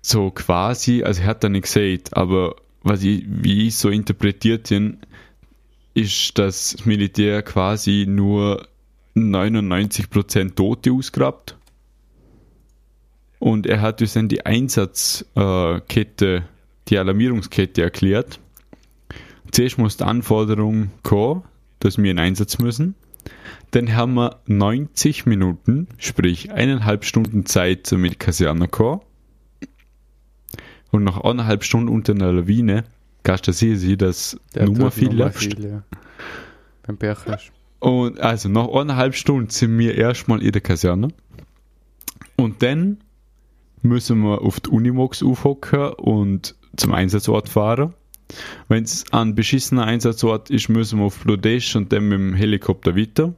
so 0.02 0.30
quasi, 0.30 1.02
also 1.02 1.22
er 1.22 1.28
hat 1.28 1.44
er 1.44 1.50
nicht 1.50 1.62
gesagt, 1.62 2.16
aber 2.16 2.56
was 2.82 3.02
ich, 3.02 3.24
wie 3.26 3.68
ich 3.68 3.76
so 3.76 3.90
interpretiert 3.90 4.68
bin, 4.68 4.98
ist, 5.94 6.38
dass 6.38 6.72
das 6.72 6.84
Militär 6.84 7.42
quasi 7.42 8.06
nur 8.08 8.66
99% 9.16 10.54
Tote 10.54 10.92
ausgrabt. 10.92 11.56
Und 13.38 13.66
er 13.66 13.80
hat 13.80 14.00
uns 14.00 14.14
dann 14.14 14.28
die 14.28 14.44
Einsatzkette, 14.44 16.44
die 16.88 16.98
Alarmierungskette 16.98 17.82
erklärt. 17.82 18.40
Zuerst 19.52 19.78
muss 19.78 19.96
die 19.96 20.04
Anforderung 20.04 20.90
kommen, 21.02 21.44
dass 21.80 21.98
wir 21.98 22.10
in 22.10 22.18
Einsatz 22.18 22.58
müssen. 22.58 22.94
Dann 23.70 23.94
haben 23.94 24.14
wir 24.14 24.40
90 24.46 25.26
Minuten, 25.26 25.88
sprich 25.98 26.50
eineinhalb 26.52 27.04
Stunden 27.04 27.44
Zeit 27.46 27.86
zum 27.86 28.06
kommen. 28.70 29.00
Und 30.90 31.04
nach 31.04 31.20
eineinhalb 31.20 31.64
Stunden 31.64 31.88
unter 31.88 32.14
einer 32.14 32.32
Lawine 32.32 32.84
kannst 33.22 33.46
du 33.46 33.52
sehen, 33.52 33.98
dass 33.98 34.38
Der 34.54 34.62
hat 34.62 34.94
viel 34.94 35.08
Nummer 35.08 35.24
läuft. 35.24 35.58
ja. 35.58 35.82
Beim 36.86 36.96
Berg 36.96 37.26
hast. 37.26 37.52
Und 37.80 38.20
also 38.20 38.48
nach 38.48 38.68
eineinhalb 38.68 39.14
Stunden 39.14 39.50
sind 39.50 39.78
wir 39.78 39.96
erstmal 39.96 40.42
in 40.42 40.52
der 40.52 40.62
Kaserne. 40.62 41.08
Und 42.36 42.62
dann 42.62 42.98
müssen 43.82 44.20
wir 44.22 44.42
auf 44.42 44.60
die 44.60 44.70
Unimox 44.70 45.22
aufhocken 45.22 45.92
und 45.94 46.56
zum 46.76 46.92
Einsatzort 46.92 47.48
fahren. 47.48 47.94
Wenn 48.68 48.84
es 48.84 49.04
ein 49.12 49.34
beschissener 49.34 49.84
Einsatzort 49.84 50.50
ist, 50.50 50.68
müssen 50.68 50.98
wir 50.98 51.06
auf 51.06 51.20
Blodesch 51.20 51.74
und 51.76 51.92
dann 51.92 52.08
mit 52.08 52.18
dem 52.18 52.34
Helikopter 52.34 52.96
weiter. 52.96 53.34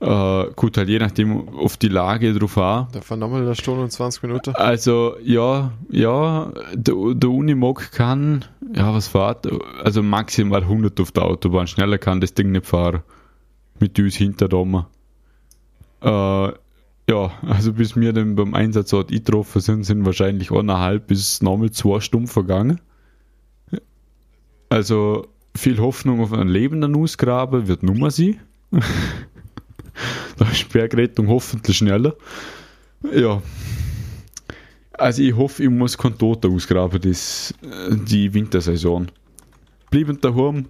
Äh, 0.00 0.50
gut, 0.54 0.76
halt 0.76 0.88
je 0.88 0.98
nachdem 0.98 1.48
auf 1.48 1.78
die 1.78 1.88
Lage 1.88 2.34
drauf 2.34 2.58
an. 2.58 2.88
Da 2.92 3.00
fahren 3.00 3.20
nochmal 3.20 3.42
eine 3.42 3.54
Stunde 3.54 3.84
und 3.84 3.90
20 3.90 4.22
Minuten. 4.24 4.54
Also, 4.54 5.16
ja, 5.22 5.72
ja, 5.90 6.52
der, 6.74 6.94
der 7.14 7.30
Unimog 7.30 7.90
kann, 7.92 8.44
ja, 8.74 8.92
was 8.92 9.08
fährt? 9.08 9.48
Also 9.82 10.02
maximal 10.02 10.62
100 10.62 11.00
auf 11.00 11.12
der 11.12 11.24
Autobahn. 11.24 11.66
Schneller 11.66 11.96
kann 11.96 12.20
das 12.20 12.34
Ding 12.34 12.52
nicht 12.52 12.66
fahren. 12.66 13.02
Mit 13.80 13.98
uns 13.98 14.16
hinter 14.16 14.48
da. 14.48 14.88
Äh, 16.02 16.52
ja, 17.10 17.32
also 17.46 17.72
bis 17.72 17.96
wir 17.96 18.12
dann 18.12 18.34
beim 18.34 18.54
Einsatzort 18.54 19.10
eingetroffen 19.10 19.60
sind, 19.60 19.84
sind 19.84 20.04
wahrscheinlich 20.04 20.50
eineinhalb 20.50 21.06
bis 21.06 21.42
nochmal 21.42 21.70
zwei 21.70 22.00
Stunden 22.00 22.28
vergangen. 22.28 22.80
Also 24.74 25.28
viel 25.54 25.78
Hoffnung 25.78 26.20
auf 26.20 26.32
einen 26.32 26.50
lebenden 26.50 26.96
Ausgraben 26.96 27.68
wird 27.68 27.84
Nummer 27.84 28.10
sein. 28.10 28.40
da 30.36 30.50
ist 30.50 30.68
Bergrettung 30.72 31.28
hoffentlich 31.28 31.76
schneller. 31.76 32.16
Ja. 33.14 33.40
Also 34.94 35.22
ich 35.22 35.36
hoffe, 35.36 35.62
ich 35.62 35.70
muss 35.70 35.96
keinen 35.96 36.18
Toten 36.18 36.52
ausgraben, 36.52 37.00
das, 37.00 37.54
die 37.88 38.34
Wintersaison. 38.34 39.12
Bleiben 39.92 40.20
daheim, 40.20 40.66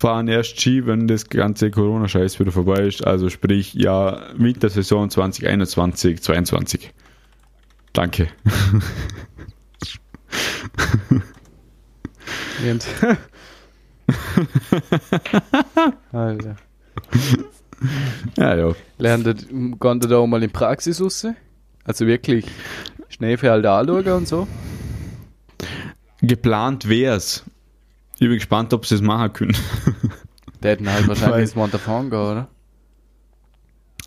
fahren 0.00 0.26
erst 0.26 0.60
Ski, 0.60 0.84
wenn 0.84 1.06
das 1.06 1.28
ganze 1.28 1.70
Corona-Scheiß 1.70 2.40
wieder 2.40 2.50
vorbei 2.50 2.88
ist. 2.88 3.06
Also 3.06 3.28
sprich, 3.28 3.74
ja, 3.74 4.22
Wintersaison 4.36 5.08
2021, 5.08 6.20
2022. 6.20 6.92
Danke. 7.92 8.26
Und 12.68 12.86
Alter. 16.12 16.56
Ja, 18.36 18.56
ja. 18.56 18.72
Lernt 18.98 19.26
ihr, 19.26 19.34
da 20.08 20.16
auch 20.18 20.26
mal 20.26 20.42
in 20.42 20.50
Praxis 20.50 21.00
raus? 21.00 21.26
Also 21.84 22.06
wirklich 22.06 22.44
Schneefeld 23.08 23.64
anschauen 23.64 24.06
und 24.08 24.28
so? 24.28 24.46
Geplant 26.20 26.88
wär's. 26.88 27.44
Ich 28.14 28.20
bin 28.20 28.32
gespannt, 28.34 28.74
ob 28.74 28.84
sie 28.84 28.96
es 28.96 29.00
machen 29.00 29.32
können. 29.32 29.56
Der 30.62 30.72
hätten 30.72 30.90
halt 30.90 31.08
wahrscheinlich 31.08 31.40
ins 31.42 31.54
Montafon 31.54 32.10
gehen, 32.10 32.18
oder? 32.18 32.48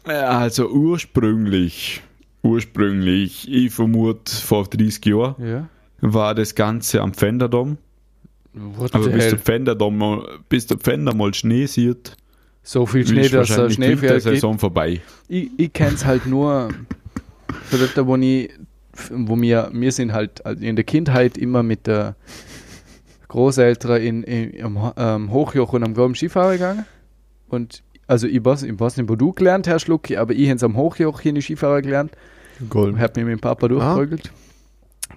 Also 0.03 0.69
ursprünglich, 0.69 2.03
ursprünglich, 2.43 3.51
ich 3.51 3.74
vermute 3.74 4.31
vor 4.36 4.65
30 4.67 5.03
Jahren, 5.05 5.36
Ja. 5.43 5.67
war 6.01 6.36
das 6.36 6.53
Ganze 6.53 7.01
am 7.01 7.13
Pfänderdom. 7.13 7.77
What 8.53 8.93
Aber 8.93 9.05
the 9.05 9.10
bis 9.10 9.24
der 9.24 9.31
hell? 9.31 9.39
Pfänderdom, 9.39 9.98
mal- 9.98 10.27
bis 10.50 10.67
der 10.67 10.77
Pfänder 10.77 11.13
mal 11.15 11.33
Schnee 11.33 11.65
sieht, 11.65 12.15
So 12.62 12.86
viel 12.86 13.05
Schnee, 13.05 13.22
ist 13.22 13.33
dass 13.33 13.50
er 13.50 13.57
wahrscheinlich 13.57 13.75
die 13.77 13.83
Schneefeld 13.83 14.00
gibt. 14.01 14.12
Wintersaison 14.25 14.60
vorbei. 14.60 15.01
Ich, 15.27 15.50
ich 15.57 15.74
kenne 15.74 15.95
es 15.95 16.05
halt 16.05 16.25
nur 16.27 16.69
dort, 17.72 18.07
wo 18.07 18.15
ich, 18.17 18.50
wo 19.12 19.39
wir, 19.41 19.69
wir 19.74 19.91
sind 19.91 20.13
halt 20.13 20.41
in 20.62 20.75
der 20.75 20.86
Kindheit 20.86 21.38
immer 21.38 21.63
mit 21.63 21.88
der 21.88 22.15
Großeltern 23.27 24.01
in, 24.01 24.24
in, 24.24 24.63
am 24.63 24.93
ähm, 24.98 25.31
Hochjoch 25.31 25.74
und 25.74 25.83
am 25.83 25.93
Groben 25.95 26.13
Skifahren 26.15 26.53
gegangen. 26.53 26.86
Und 27.50 27.81
also 28.05 28.27
ich 28.27 28.43
weiß, 28.45 28.63
ich 28.63 28.79
weiß 28.79 28.98
nicht, 28.98 29.10
wo 29.10 29.15
du 29.15 29.33
gelernt 29.33 29.67
hast, 29.67 29.88
Lucky, 29.88 30.17
aber 30.17 30.33
ich 30.33 30.48
habe 30.48 30.57
es 30.57 30.63
am 30.63 30.77
Hochjoch 30.77 31.22
hier 31.22 31.29
in 31.29 31.36
die 31.36 31.41
Skifahrer 31.41 31.81
gelernt. 31.81 32.12
Gold. 32.69 32.98
Hab 33.00 33.15
mich 33.15 33.25
mit 33.25 33.31
dem 33.31 33.39
Papa 33.39 33.67
durchgeprügelt. 33.67 34.31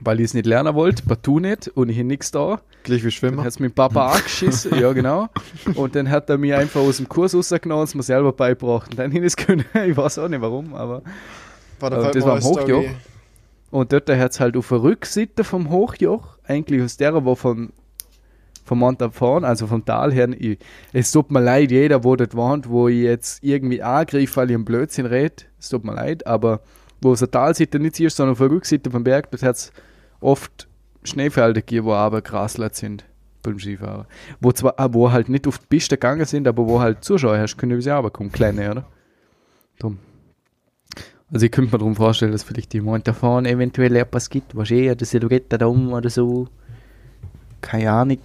Weil 0.00 0.20
ich 0.20 0.26
es 0.26 0.34
nicht 0.34 0.46
lernen 0.46 0.74
wollte, 0.74 1.02
partout 1.02 1.40
nicht, 1.40 1.68
und 1.68 1.88
ich 1.88 1.96
habe 1.96 2.06
nichts 2.06 2.30
da. 2.30 2.60
Gleich 2.82 3.00
wie 3.00 3.04
Dann 3.04 3.10
Schwimmer. 3.12 3.42
hat 3.42 3.48
es 3.48 3.58
mit 3.58 3.74
Papa 3.74 4.12
angeschissen, 4.12 4.78
ja 4.78 4.92
genau. 4.92 5.28
Und 5.74 5.94
dann 5.94 6.10
hat 6.10 6.28
er 6.28 6.38
mir 6.38 6.58
einfach 6.58 6.80
aus 6.80 6.98
dem 6.98 7.08
Kurs 7.08 7.34
rausgenommen 7.34 7.80
und 7.80 7.88
es 7.88 7.94
mir 7.94 8.02
selber 8.02 8.32
beigebracht. 8.32 8.90
Und 8.90 8.98
dann 8.98 9.10
hin 9.10 9.24
es 9.24 9.36
können. 9.36 9.64
Ich 9.86 9.96
weiß 9.96 10.18
auch 10.18 10.28
nicht 10.28 10.40
warum, 10.40 10.74
aber. 10.74 11.02
War 11.80 11.92
aber 11.92 12.02
fällt 12.02 12.16
das 12.16 12.24
war 12.24 12.36
am 12.36 12.42
Hochjoch. 12.42 12.84
Und 13.70 13.92
dort 13.92 14.08
hat 14.08 14.32
es 14.32 14.40
halt 14.40 14.56
auf 14.56 14.68
der 14.68 14.82
Rückseite 14.82 15.44
vom 15.44 15.70
Hochjoch, 15.70 16.38
eigentlich 16.44 16.82
aus 16.82 16.96
der, 16.96 17.24
wo 17.24 17.34
von 17.34 17.72
vom 18.66 18.80
Montafon, 18.80 19.44
also 19.44 19.68
vom 19.68 19.84
Tal 19.84 20.12
her, 20.12 20.28
ich, 20.36 20.58
es 20.92 21.12
tut 21.12 21.30
mir 21.30 21.40
leid, 21.40 21.70
jeder, 21.70 22.02
wo 22.02 22.16
dort 22.16 22.34
wohnt, 22.34 22.68
wo 22.68 22.88
ich 22.88 23.02
jetzt 23.02 23.42
irgendwie 23.44 23.80
angreife, 23.80 24.36
weil 24.36 24.50
ich 24.50 24.56
einen 24.56 24.64
Blödsinn 24.64 25.06
rede, 25.06 25.44
es 25.58 25.68
tut 25.68 25.84
mir 25.84 25.94
leid, 25.94 26.26
aber 26.26 26.60
wo 27.00 27.12
es 27.12 27.22
eine 27.22 27.30
Talseite 27.30 27.78
nicht 27.78 28.00
ist, 28.00 28.16
sondern 28.16 28.32
auf 28.32 28.38
der 28.38 28.50
Rückseite 28.50 28.90
vom 28.90 29.04
Berg, 29.04 29.30
dort 29.30 29.42
hat 29.42 29.56
es 29.56 29.72
oft 30.20 30.68
Schneefelder 31.04 31.60
gegeben, 31.60 31.86
wo 31.86 31.92
aber 31.94 32.22
Grasland 32.22 32.74
sind 32.74 33.04
beim 33.42 33.58
Skifahren. 33.58 34.06
Wo 34.40 34.52
zwar, 34.52 34.74
ah, 34.78 34.88
wo 34.92 35.10
halt 35.10 35.28
nicht 35.28 35.46
auf 35.46 35.58
die 35.58 35.66
Piste 35.66 35.96
gegangen 35.96 36.24
sind, 36.24 36.48
aber 36.48 36.66
wo 36.66 36.80
halt 36.80 37.04
Zuschauer 37.04 37.38
hast, 37.38 37.56
können 37.56 37.80
sie 37.80 37.90
aber 37.90 38.10
kommen, 38.10 38.32
kleine, 38.32 38.70
oder? 38.70 38.84
Drum. 39.78 39.98
Also 41.32 41.46
ich 41.46 41.52
könnte 41.52 41.72
mir 41.72 41.78
darum 41.78 41.96
vorstellen, 41.96 42.32
dass 42.32 42.44
vielleicht 42.44 42.72
die 42.72 42.80
Montafon 42.80 43.46
eventuell 43.46 43.96
etwas 43.96 44.30
gibt, 44.30 44.56
was 44.56 44.70
eh, 44.70 44.90
oder 44.90 45.04
Silhouette 45.04 45.58
da 45.58 45.66
um 45.66 45.92
oder 45.92 46.08
so. 46.08 46.48
Keine 47.60 47.90
Ahnung. 47.90 48.20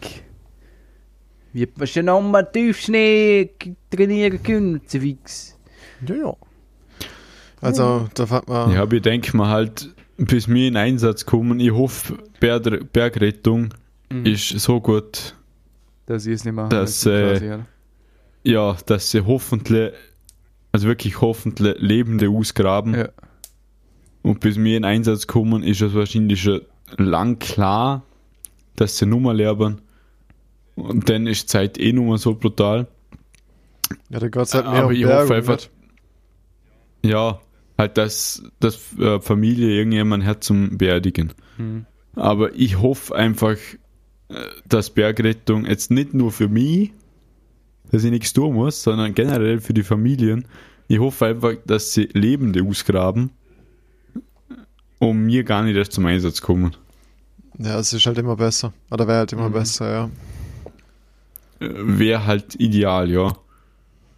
Wie 1.54 1.68
man 1.76 1.88
schon 1.88 2.06
nochmal 2.06 2.50
Tiefschnee 2.52 3.50
trainieren 3.90 4.42
können, 4.42 4.82
so 4.86 5.00
fix. 5.00 5.58
Ja, 6.08 6.16
ja. 6.16 6.34
Also, 7.62 8.10
da 8.16 8.26
fährt 8.26 8.48
man. 8.48 8.72
Ja, 8.72 8.82
aber 8.84 8.94
ich 8.96 9.02
denke 9.04 9.36
mal 9.38 9.48
halt, 9.50 9.90
bis 10.18 10.48
wir 10.48 10.68
in 10.68 10.76
Einsatz 10.78 11.26
kommen, 11.26 11.60
ich 11.60 11.72
hoffe, 11.72 12.18
Berg 12.40 12.92
Bergrettung 12.92 13.70
Mhm. 14.12 14.26
ist 14.26 14.50
so 14.60 14.82
gut, 14.82 15.36
Dass 16.06 16.26
ich 16.26 16.34
es 16.34 16.44
nicht 16.46 16.54
machen 16.54 16.70
Das, 16.72 17.06
möchte, 17.06 17.24
äh, 17.24 17.40
quasi, 17.50 17.64
ja, 18.44 18.76
dass 18.88 19.12
sie 19.12 19.22
hoffentlich, 19.26 19.94
also 20.74 20.88
wirklich 20.88 21.22
hoffentlich 21.22 21.76
Lebende 21.80 22.28
ausgraben. 22.30 22.94
Ja. 22.96 23.10
Und 24.24 24.40
bis 24.42 24.58
wir 24.58 24.76
in 24.76 24.84
Einsatz 24.86 25.28
kommen, 25.28 25.64
ist 25.64 25.82
es 25.82 25.94
wahrscheinlich 25.94 26.42
schon 26.42 26.62
lang 26.98 27.40
klar, 27.40 28.04
dass 28.76 28.98
sie 28.98 29.06
Nummer 29.06 29.34
lernen. 29.34 29.80
Und 30.76 31.10
dann 31.10 31.26
ist 31.28 31.44
die 31.44 31.48
Zeit 31.48 31.78
eh 31.80 31.94
nur 31.94 32.18
so 32.18 32.36
brutal. 32.36 32.88
Ja, 34.10 34.20
da 34.20 34.28
geht's 34.28 34.54
halt 34.54 34.66
mehr 34.66 34.84
Aber 34.84 34.92
ich 34.92 35.04
Berg 35.04 35.22
hoffe 35.22 35.36
einfach, 35.36 35.56
nicht- 35.56 35.72
ja, 37.04 37.40
halt, 37.82 37.98
dass, 37.98 38.44
dass 38.60 38.80
äh, 38.98 39.20
Familie 39.20 39.70
irgendjemand 39.70 40.24
hat 40.26 40.44
zum 40.44 40.78
Beerdigen. 40.78 41.34
Mhm. 41.58 41.86
Aber 42.16 42.54
ich 42.56 42.80
hoffe 42.80 43.16
einfach, 43.16 43.58
äh, 44.30 44.36
dass 44.68 44.90
Bergrettung 44.92 45.66
jetzt 45.66 45.92
nicht 45.92 46.14
nur 46.14 46.32
für 46.32 46.48
mich, 46.48 46.92
dass 47.92 48.04
ich 48.04 48.12
nichts 48.12 48.32
tun 48.34 48.54
muss, 48.56 48.82
sondern 48.84 49.14
generell 49.14 49.60
für 49.60 49.74
die 49.74 49.84
Familien. 49.84 50.46
Ich 50.88 51.00
hoffe 51.00 51.26
einfach, 51.26 51.54
dass 51.66 51.94
sie 51.94 52.10
Lebende 52.14 52.64
ausgraben, 52.64 53.32
um 55.00 55.26
mir 55.26 55.44
gar 55.44 55.64
nicht 55.64 55.76
erst 55.76 55.94
zum 55.94 56.06
Einsatz 56.06 56.42
kommen. 56.42 56.76
Ja, 57.58 57.80
es 57.80 57.92
ist 57.94 58.06
halt 58.06 58.18
immer 58.18 58.36
besser. 58.38 58.74
Oder 58.90 59.08
wäre 59.08 59.20
halt 59.20 59.34
immer 59.34 59.50
Mhm. 59.50 59.54
besser, 59.54 59.92
ja. 59.92 60.10
Wäre 61.60 62.26
halt 62.26 62.56
ideal, 62.56 63.10
ja. 63.12 63.38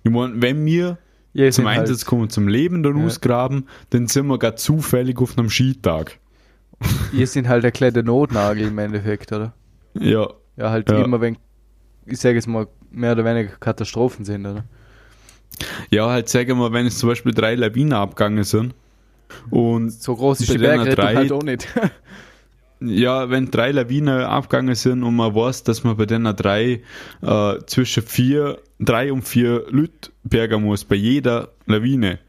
Ich 0.04 0.12
meine, 0.12 0.42
wenn 0.42 0.66
wir 0.66 0.98
Ja, 1.34 1.46
zum 1.46 1.52
sind 1.52 1.68
halt- 1.68 1.80
Einsatz 1.80 2.06
kommen, 2.06 2.30
zum 2.30 2.48
Lebenden 2.48 2.98
Ja. 3.00 3.06
ausgraben, 3.06 3.68
dann 3.90 4.08
sind 4.08 4.28
wir 4.28 4.38
gerade 4.38 4.56
zufällig 4.56 5.18
auf 5.20 5.38
einem 5.38 5.50
Skitag. 5.50 6.20
Ihr 7.14 7.28
sind 7.28 7.48
halt 7.48 7.66
ein 7.66 7.74
kleiner 7.74 8.04
Notnagel 8.04 8.68
im 8.68 8.78
Endeffekt, 8.78 9.32
oder? 9.32 9.54
Ja, 10.00 10.28
Ja, 10.58 10.70
halt 10.70 10.90
Ja. 10.92 11.04
immer, 11.04 11.20
wenn, 11.22 11.38
ich 12.06 12.20
sage 12.20 12.36
jetzt 12.36 12.48
mal, 12.48 12.68
mehr 12.92 13.14
oder 13.14 13.26
weniger 13.26 13.54
Katastrophen 13.60 14.24
sind, 14.26 14.46
oder? 14.46 14.64
ja, 15.90 16.10
halt 16.10 16.30
sagen 16.30 16.58
wir, 16.60 16.72
wenn 16.74 16.86
es 16.88 16.98
zum 16.98 17.10
Beispiel 17.10 17.32
drei 17.34 17.56
Lawinen 17.56 17.94
abgegangen 17.94 18.44
sind 18.44 18.74
und 19.50 19.92
So 19.92 20.16
groß 20.16 20.42
ist 20.42 20.54
die 20.54 20.58
Bergrettung 20.58 20.96
drei- 20.96 21.16
halt 21.16 21.32
auch 21.32 21.44
nicht. 21.44 21.68
Ja, 22.86 23.30
wenn 23.30 23.50
drei 23.50 23.72
Lawinen 23.72 24.24
abgegangen 24.24 24.76
sind 24.76 25.04
und 25.04 25.16
man 25.16 25.34
weiß, 25.34 25.64
dass 25.64 25.86
man 25.86 25.96
bei 25.96 26.06
den 26.06 26.26
drei 26.36 26.82
äh, 27.22 27.54
zwischen 27.66 28.04
vier, 28.04 28.60
drei 28.86 29.12
und 29.12 29.24
vier 29.24 29.66
Leute 29.70 30.12
bergen 30.24 30.64
muss, 30.64 30.84
bei 30.84 30.96
jeder 30.96 31.50
Lawine, 31.66 32.20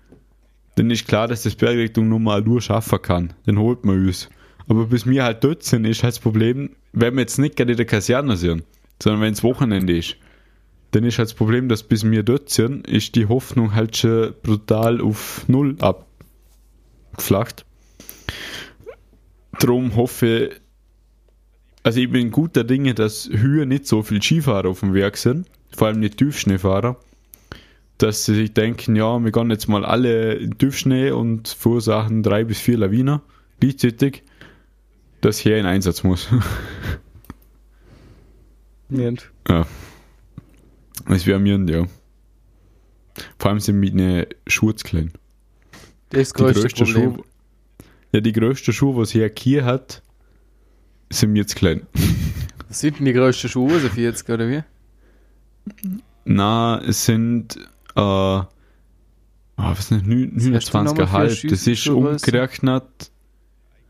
dann 0.76 0.90
ist 0.90 1.06
klar, 1.06 1.28
dass 1.28 1.42
das 1.42 1.54
Bergrichtung 1.54 2.08
nur 2.08 2.20
mal 2.20 2.42
nur 2.42 2.60
schaffen 2.60 3.00
kann. 3.00 3.32
Dann 3.46 3.58
holt 3.58 3.84
man 3.84 4.06
uns. 4.06 4.28
Aber 4.66 4.86
bis 4.86 5.06
wir 5.06 5.24
halt 5.24 5.44
dort 5.44 5.62
sind, 5.62 5.84
ist 5.84 6.02
halt 6.02 6.14
das 6.14 6.20
Problem, 6.20 6.70
wenn 6.92 7.14
wir 7.14 7.20
jetzt 7.20 7.38
nicht 7.38 7.56
gerade 7.56 7.72
in 7.72 7.76
der 7.76 7.86
Kaserne 7.86 8.36
sind, 8.36 8.64
sondern 9.02 9.22
wenn 9.22 9.32
es 9.32 9.42
Wochenende 9.42 9.96
ist, 9.96 10.16
dann 10.90 11.04
ist 11.04 11.18
halt 11.18 11.28
das 11.28 11.34
Problem, 11.34 11.68
dass 11.68 11.82
bis 11.82 12.08
wir 12.08 12.22
dort 12.22 12.50
sind, 12.50 12.86
ist 12.86 13.14
die 13.14 13.26
Hoffnung 13.26 13.74
halt 13.74 13.96
schon 13.96 14.34
brutal 14.42 15.00
auf 15.00 15.44
Null 15.48 15.76
abgeflacht. 15.80 17.66
Drum 19.58 19.96
hoffe 19.96 20.50
also 21.84 22.00
ich 22.00 22.10
bin 22.10 22.30
guter 22.30 22.64
Dinge, 22.64 22.94
dass 22.94 23.28
Höhe 23.30 23.66
nicht 23.66 23.86
so 23.86 24.02
viel 24.02 24.22
Skifahrer 24.22 24.70
auf 24.70 24.80
dem 24.80 24.94
Werk 24.94 25.18
sind, 25.18 25.46
vor 25.74 25.88
allem 25.88 26.00
nicht 26.00 26.18
Tiefschneefahrer, 26.18 26.96
dass 27.98 28.24
sie 28.24 28.34
sich 28.34 28.54
denken, 28.54 28.96
ja, 28.96 29.22
wir 29.22 29.32
gehen 29.32 29.50
jetzt 29.50 29.68
mal 29.68 29.84
alle 29.84 30.34
in 30.34 30.58
Tiefschnee 30.58 31.10
und 31.10 31.48
verursachen 31.48 32.22
drei 32.22 32.44
bis 32.44 32.60
vier 32.60 32.78
Lawinen 32.78 33.20
gleichzeitig, 33.60 34.22
dass 35.20 35.38
hier 35.38 35.56
in 35.58 35.66
Einsatz 35.66 36.02
muss. 36.02 36.28
Nicht. 38.88 39.30
ja. 39.48 39.66
Das 41.06 41.26
wäre 41.26 41.40
mir, 41.40 41.58
ja. 41.66 41.86
Vor 43.38 43.50
allem 43.50 43.60
sind 43.60 43.80
meine 43.80 44.28
Schuhe 44.46 44.74
zu 44.74 44.84
klein. 44.84 45.12
Das 46.10 46.22
ist 46.22 46.40
das 46.40 46.54
Die 46.54 46.60
größte. 46.60 46.86
Schuhe, 46.86 47.24
ja, 48.12 48.20
die 48.20 48.32
größte 48.32 48.72
Schuhe, 48.72 48.96
was 48.96 49.10
hier 49.10 49.30
hier 49.36 49.64
hat, 49.64 50.02
sind 51.10 51.32
mir 51.32 51.46
zu 51.46 51.56
klein. 51.56 51.86
Was 52.68 52.80
sind 52.80 52.98
denn 52.98 53.06
die 53.06 53.12
größten 53.12 53.50
Schuhe, 53.50 53.78
so 53.80 53.88
40 53.88 54.28
oder 54.28 54.48
wie? 54.48 54.62
Na, 56.24 56.80
es 56.86 57.04
sind, 57.04 57.56
äh, 57.56 58.00
oh, 58.00 58.42
was 59.56 59.90
ist 59.90 60.06
nicht, 60.06 60.32
Was 60.36 60.54
hast 60.54 60.74
du 60.74 60.78
nochmal 60.78 61.04
29er 61.04 61.06
für 61.06 61.12
halb. 61.12 61.30
Schuh- 61.32 61.48
Das 61.48 61.66
ist 61.66 61.86
umgerechnet, 61.88 62.84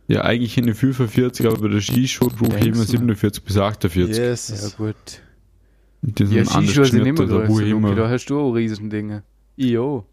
ja, 0.09 0.23
eigentlich 0.23 0.59
eine 0.59 0.75
45, 0.75 1.47
aber 1.47 1.59
bei 1.59 1.69
der 1.69 1.81
Skischuhe 1.81 2.28
brauche 2.31 2.59
ich 2.59 2.66
immer 2.66 2.85
du? 2.85 2.90
47 2.90 3.43
bis 3.45 3.57
48. 3.57 4.16
Ja, 4.16 4.25
Yes. 4.25 4.75
gut. 4.76 4.95
Die 6.02 6.23
Ja, 6.23 6.28
sind 6.28 6.38
anders 6.54 6.64
Skischuhe 6.66 6.85
sind 6.87 7.07
immer 7.07 7.26
größer, 7.26 7.62
immer, 7.66 7.95
da 7.95 8.09
hast 8.11 8.26
du 8.26 8.38
auch 8.38 8.52
riesen 8.52 8.90
Dinge. 8.90 9.23
Ich 9.57 9.78
auch. 9.78 10.04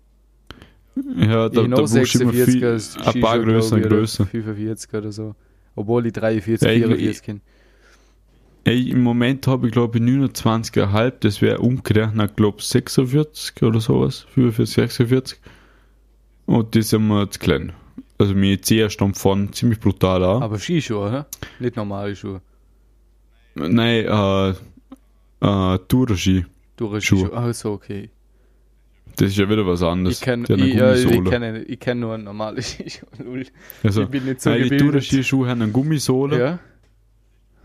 ja, 0.96 1.04
da, 1.28 1.48
Ich 1.48 1.54
da 1.54 1.68
noch 1.68 1.78
brauche 1.80 2.02
ich 2.02 2.16
immer 2.16 2.32
46 2.34 2.94
viel, 2.94 3.06
ein 3.16 3.22
paar 3.22 3.40
größer. 3.40 4.26
45 4.26 4.94
oder 4.94 5.12
so. 5.12 5.36
Obwohl 5.76 6.06
ich 6.06 6.14
43, 6.14 6.66
Ja, 6.68 6.74
ich- 6.74 6.84
44 6.84 7.24
kenne. 7.24 7.42
Ey, 8.64 8.90
im 8.92 9.02
Moment 9.02 9.48
habe 9.48 9.68
ich 9.68 9.74
glaube 9.74 9.98
ich 9.98 10.04
29,5, 10.04 11.14
das 11.22 11.42
wäre 11.42 11.60
umgerechnet, 11.60 12.36
glaube 12.38 12.58
ich 12.60 12.66
46 12.66 13.64
oder 13.64 13.80
sowas, 13.80 14.26
45, 14.36 14.76
46. 14.76 15.40
Und 16.46 16.76
die 16.76 16.82
sind 16.84 17.08
mir 17.08 17.30
zu 17.30 17.40
klein. 17.40 17.74
Also 18.20 18.36
meine 18.36 18.62
Zehe 18.62 18.90
stammt 18.92 19.18
von 19.18 19.52
ziemlich 19.52 19.80
brutal 19.80 20.24
an. 20.24 20.44
Aber 20.44 20.60
Skischuhe, 20.60 21.12
hä? 21.12 21.24
Nicht 21.64 21.76
normale 21.76 22.16
Schuhe. 22.16 22.42
Nein, 23.56 24.06
äh, 24.06 24.50
äh, 25.42 25.80
Tour-Ski. 25.88 26.46
Durch 26.78 27.04
Schuhe. 27.06 27.20
Skischuhe. 27.20 27.36
Ach 27.38 27.54
so, 27.54 27.72
okay. 27.72 28.10
Das 29.16 29.30
ist 29.30 29.38
ja 29.38 29.50
wieder 29.50 29.66
was 29.66 29.82
anderes. 29.84 30.20
Ich 30.20 30.24
kenne 30.24 30.44
Die 30.46 30.54
ich, 30.54 30.76
ja, 30.76 30.94
ich 30.94 31.04
Gummisohle. 31.06 31.30
kenn, 31.32 31.66
ich 31.68 31.80
kenn 31.80 32.00
nur 32.00 32.18
normale 32.18 32.62
Skischuhe. 32.62 33.10
Also, 33.84 34.04
ich 34.04 34.10
bin 34.10 34.26
nicht 34.26 34.42
so 34.42 34.52
nein, 34.52 34.60
die 34.64 34.70
gebildet. 34.70 34.92
Tour-Ski-Schuhe 34.92 35.50
haben 35.50 35.62
eine 35.64 35.72
Gummisohle. 35.72 36.40
Ja, 36.40 36.60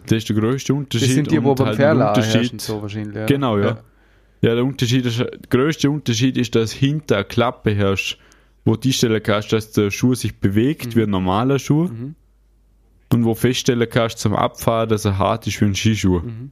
Das 0.07 0.19
ist 0.19 0.29
der 0.29 0.37
größte 0.37 0.73
das 0.73 0.79
Unterschied. 0.79 1.11
sind 1.11 1.31
die, 1.31 1.43
wo 1.43 1.51
und 1.51 1.59
beim 1.59 1.77
halt 1.79 1.97
Unterschied- 2.17 2.61
so 2.61 2.83
wahrscheinlich. 2.83 3.15
Ja. 3.17 3.27
Genau, 3.27 3.59
ja. 3.59 3.79
Ja, 4.43 4.55
der 4.55 4.65
Unterschied 4.65 5.07
ist, 5.07 5.19
der 5.19 5.31
größte 5.51 5.91
Unterschied 5.91 6.37
ist, 6.37 6.55
dass 6.55 6.73
hinter 6.73 7.17
eine 7.17 7.25
Klappe 7.25 7.77
hast, 7.79 8.19
wo 8.65 8.77
die 8.77 8.93
stellen 8.93 9.23
kannst, 9.23 9.53
dass 9.53 9.73
der 9.73 9.91
Schuh 9.91 10.15
sich 10.15 10.37
bewegt 10.39 10.95
wie 10.97 11.03
ein 11.03 11.11
normaler 11.11 11.59
Schuh 11.59 11.85
Mhm. 11.89 12.15
und 13.13 13.25
wo 13.25 13.35
feststellen 13.35 13.89
kannst 13.89 14.19
zum 14.19 14.35
Abfahren, 14.35 14.89
dass 14.89 15.05
er 15.05 15.19
hart 15.19 15.47
ist 15.47 15.61
wie 15.61 15.65
ein 15.67 15.75
Skischuh. 15.75 16.21
Mhm. 16.21 16.51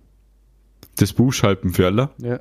Das 0.96 1.12
brauchst 1.12 1.42
du 1.42 1.46
halt 1.48 1.62
im 1.64 1.74
Feller. 1.74 2.10
Ja. 2.18 2.40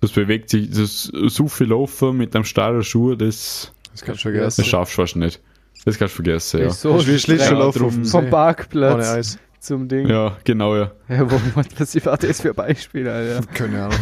Das 0.00 0.10
bewegt 0.12 0.50
sich, 0.50 0.70
das 0.70 1.04
so 1.04 1.48
viel 1.48 1.68
Laufen 1.68 2.16
mit 2.16 2.34
einem 2.34 2.44
starren 2.44 2.82
Schuh, 2.82 3.14
das, 3.14 3.72
Das 3.92 4.02
kannst 4.02 4.24
du 4.24 4.28
Ja, 4.28 4.34
vergessen. 4.34 4.60
das 4.62 4.66
schaffst 4.68 4.92
du 4.98 5.02
fast 5.02 5.16
nicht. 5.16 5.40
Das 5.84 5.98
kannst 5.98 6.14
du 6.14 6.16
vergessen, 6.22 6.60
ja. 6.60 6.66
Ist 6.66 6.80
so 6.82 6.92
Das 6.94 7.02
ist 7.02 7.08
wie. 7.14 7.18
Schlittschuhlaufen 7.18 7.80
Ja, 7.82 7.86
auf 7.88 7.94
dem 7.94 8.02
drum- 8.02 8.10
Vom. 8.10 8.30
Parkplatz 8.30 8.94
Ohne 8.94 9.08
Eis. 9.08 9.38
Zum 9.60 9.88
Ding. 9.88 10.08
Ja, 10.08 10.36
genau, 10.44 10.76
ja. 10.76 10.92
Ja, 11.08 11.30
wo, 11.30 11.40
was 11.54 12.04
war 12.04 12.16
das 12.16 12.40
für 12.40 12.50
ein 12.50 12.54
Beispiel, 12.54 13.08
Alter? 13.08 13.46
Keine 13.52 13.84
Ahnung. 13.84 13.98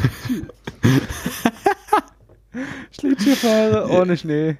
Schlittschuhfahrer 2.92 3.90
ohne 3.90 4.16
Schnee. 4.16 4.56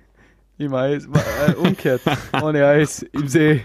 Im 0.59 0.75
Eis. 0.75 1.07
Äh, 1.47 1.55
umgekehrt. 1.55 2.03
ohne 2.43 2.67
Eis 2.67 3.03
im 3.03 3.29
See. 3.29 3.63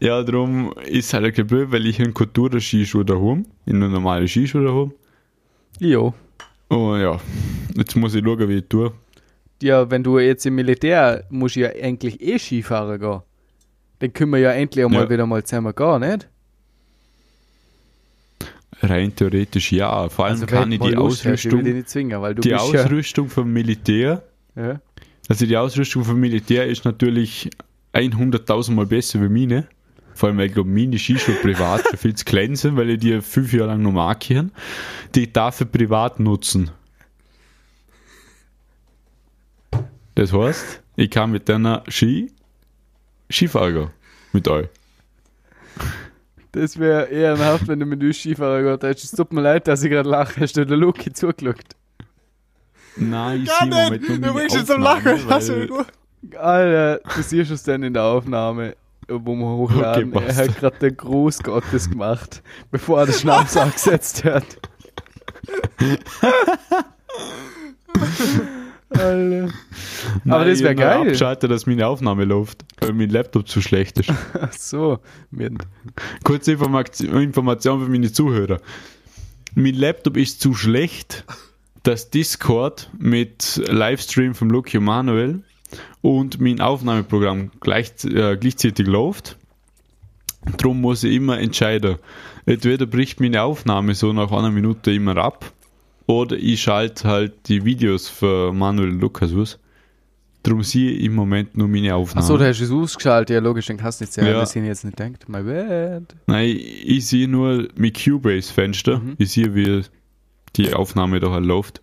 Ja, 0.00 0.22
darum 0.22 0.72
ist 0.86 1.12
halt 1.14 1.24
ein 1.24 1.30
bisschen 1.30 1.46
blöd, 1.46 1.72
weil 1.72 1.86
ich 1.86 2.00
einen 2.00 2.14
Kultur-Skischuh 2.14 3.04
daheim, 3.04 3.46
in 3.64 3.82
einen 3.82 3.92
normalen 3.92 4.28
Skischuh 4.28 4.62
daheim. 4.62 4.92
Jo. 5.78 6.14
Und 6.68 7.00
ja, 7.00 7.20
jetzt 7.76 7.96
muss 7.96 8.14
ich 8.14 8.24
schauen, 8.24 8.48
wie 8.48 8.58
ich 8.58 8.68
tue. 8.68 8.92
Ja, 9.62 9.90
wenn 9.90 10.02
du 10.02 10.18
jetzt 10.18 10.44
im 10.44 10.54
Militär 10.56 11.24
musst 11.30 11.56
du 11.56 11.60
ja 11.60 11.70
eigentlich 11.70 12.20
eh 12.20 12.38
Skifahren 12.38 13.00
gehen. 13.00 13.22
Dann 13.98 14.12
können 14.12 14.32
wir 14.32 14.38
ja 14.38 14.52
endlich 14.52 14.84
einmal 14.84 15.04
Ja. 15.04 15.10
wieder 15.10 15.26
mal 15.26 15.42
zusammen 15.44 15.74
gehen, 15.74 16.00
nicht? 16.00 16.28
Rein 18.82 19.14
theoretisch 19.16 19.72
ja. 19.72 20.08
Vor 20.10 20.26
allem 20.26 20.34
Also 20.34 20.46
kann 20.46 20.70
ich 20.70 20.80
die 20.80 20.90
Lust 20.90 21.24
hast, 21.24 21.44
Ich 21.44 21.50
Ausrüstung, 21.52 21.62
nicht 21.62 21.88
zwingen, 21.88 22.20
weil 22.20 22.34
du 22.34 22.42
die 22.42 22.54
Ausrüstung 22.54 23.28
vom 23.30 23.50
Militär, 23.50 24.22
ja, 24.54 24.66
ja. 24.68 24.80
also 25.28 25.46
die 25.46 25.56
Ausrüstung 25.56 26.04
vom 26.04 26.20
Militär 26.20 26.66
ist 26.66 26.84
natürlich 26.84 27.48
100.000 27.94 28.72
Mal 28.72 28.84
besser 28.86 29.20
wie 29.22 29.28
meine. 29.30 29.66
Vor 30.12 30.28
allem, 30.28 30.38
weil 30.38 30.46
ich 30.46 30.54
glaube, 30.54 30.68
meine 30.70 30.98
Skischuhe 30.98 31.34
privat 31.36 31.86
schon 31.88 31.98
viel 31.98 32.14
zu 32.14 32.24
klein 32.24 32.56
sind, 32.56 32.76
weil 32.76 32.90
ich 32.90 32.98
die 33.00 33.20
fünf 33.22 33.52
Jahre 33.52 33.68
lang 33.68 33.82
noch 33.82 33.92
markieren. 33.92 34.52
Die 35.14 35.30
darf 35.30 35.60
ich 35.60 35.70
privat 35.70 36.20
nutzen. 36.20 36.70
Das 40.14 40.32
heißt, 40.32 40.82
ich 40.96 41.10
kann 41.10 41.30
mit 41.30 41.48
deiner 41.48 41.82
Ski 41.88 42.30
Skifahren 43.30 43.74
gehen. 43.74 43.90
Mit 44.32 44.48
euch. 44.48 44.68
Das 46.52 46.78
wäre 46.78 47.06
ehrenhaft, 47.06 47.68
wenn 47.68 47.80
du 47.80 47.86
mit 47.86 48.02
uns 48.02 48.18
Skifahren 48.18 48.64
gehst. 48.64 48.82
hättest. 48.82 49.04
Es 49.04 49.10
tut 49.12 49.32
mir 49.32 49.42
leid, 49.42 49.68
dass 49.68 49.82
ich 49.82 49.90
gerade 49.90 50.08
lache. 50.08 50.40
Hast 50.40 50.56
du 50.56 50.64
der 50.64 50.76
Luki 50.76 51.12
zugeschaut? 51.12 51.56
Nein, 52.96 53.42
ich 53.42 53.50
sehe 53.50 53.68
nur 53.68 54.18
du 54.18 54.32
bringst 54.32 54.56
jetzt 54.56 54.68
zum 54.68 54.86
Aufnahme, 54.86 55.20
Lachen. 55.28 55.86
Alter, 56.34 57.00
du 57.14 57.22
siehst 57.22 57.50
es 57.50 57.62
dann 57.62 57.82
in 57.82 57.92
der 57.92 58.04
Aufnahme, 58.04 58.74
wo 59.06 59.36
wir 59.36 59.46
hochladen. 59.46 60.16
Okay, 60.16 60.24
er 60.26 60.36
hat 60.36 60.58
gerade 60.58 60.78
den 60.78 60.96
Gruß 60.96 61.42
Gottes 61.42 61.90
gemacht, 61.90 62.42
bevor 62.70 63.00
er 63.00 63.06
den 63.06 63.14
Schnaps 63.14 63.56
angesetzt 63.56 64.24
hat. 64.24 64.46
Alter. 68.90 69.52
Aber 70.28 70.44
das 70.44 70.58
ich 70.58 70.64
wär 70.64 70.70
hab 70.70 70.76
noch 70.76 70.84
geil. 70.84 71.10
Abschalten, 71.10 71.50
dass 71.50 71.66
meine 71.66 71.86
Aufnahme 71.86 72.24
läuft, 72.24 72.64
weil 72.80 72.92
mein 72.92 73.10
Laptop 73.10 73.48
zu 73.48 73.60
schlecht 73.60 73.98
ist. 73.98 74.12
Ach 74.40 74.52
so. 74.52 74.98
Kurze 76.24 76.52
Information, 76.52 77.84
für 77.84 77.90
meine 77.90 78.12
Zuhörer. 78.12 78.60
Mein 79.54 79.74
Laptop 79.74 80.16
ist 80.16 80.40
zu 80.40 80.54
schlecht, 80.54 81.24
dass 81.82 82.10
Discord 82.10 82.90
mit 82.98 83.62
Livestream 83.68 84.34
vom 84.34 84.50
Lucky 84.50 84.78
Manuel 84.78 85.42
und 86.02 86.40
mein 86.40 86.60
Aufnahmeprogramm 86.60 87.50
gleich, 87.60 87.92
äh, 88.04 88.36
gleichzeitig 88.36 88.86
läuft. 88.86 89.36
Darum 90.58 90.80
muss 90.80 91.02
ich 91.02 91.14
immer 91.14 91.40
entscheiden. 91.40 91.96
Entweder 92.44 92.86
bricht 92.86 93.18
meine 93.18 93.42
Aufnahme 93.42 93.94
so 93.94 94.12
nach 94.12 94.30
einer 94.30 94.52
Minute 94.52 94.92
immer 94.92 95.16
ab 95.16 95.52
oder 96.06 96.36
ich 96.36 96.62
schalte 96.62 97.08
halt 97.08 97.48
die 97.48 97.64
Videos 97.64 98.08
für 98.08 98.52
Manuel 98.52 98.90
Lukas 98.90 99.32
aus. 99.34 99.58
Darum 100.42 100.62
sehe 100.62 100.92
ich 100.92 101.04
im 101.04 101.14
Moment 101.14 101.56
nur 101.56 101.66
meine 101.66 101.94
Aufnahme. 101.96 102.24
Achso, 102.24 102.36
da 102.38 102.46
hast 102.46 102.60
es 102.60 102.70
ausgeschaltet. 102.70 103.34
Ja, 103.34 103.40
logisch, 103.40 103.66
dann 103.66 103.78
kannst 103.78 104.00
du 104.00 104.04
nicht 104.04 104.12
sehen, 104.12 104.26
Ja. 104.26 104.34
dass 104.34 104.54
ich 104.54 104.62
jetzt 104.62 104.84
nicht 104.84 104.96
denkt. 104.96 105.28
My 105.28 105.42
bad. 105.42 106.14
Nein, 106.28 106.56
ich 106.56 107.04
sehe 107.06 107.26
nur 107.26 107.66
mit 107.74 107.98
Cubase-Fenster. 108.04 108.98
Mhm. 109.00 109.14
Ich 109.18 109.32
sehe, 109.32 109.54
wie 109.56 109.82
die 110.54 110.72
Aufnahme 110.72 111.18
da 111.18 111.32
halt 111.32 111.44
läuft. 111.44 111.80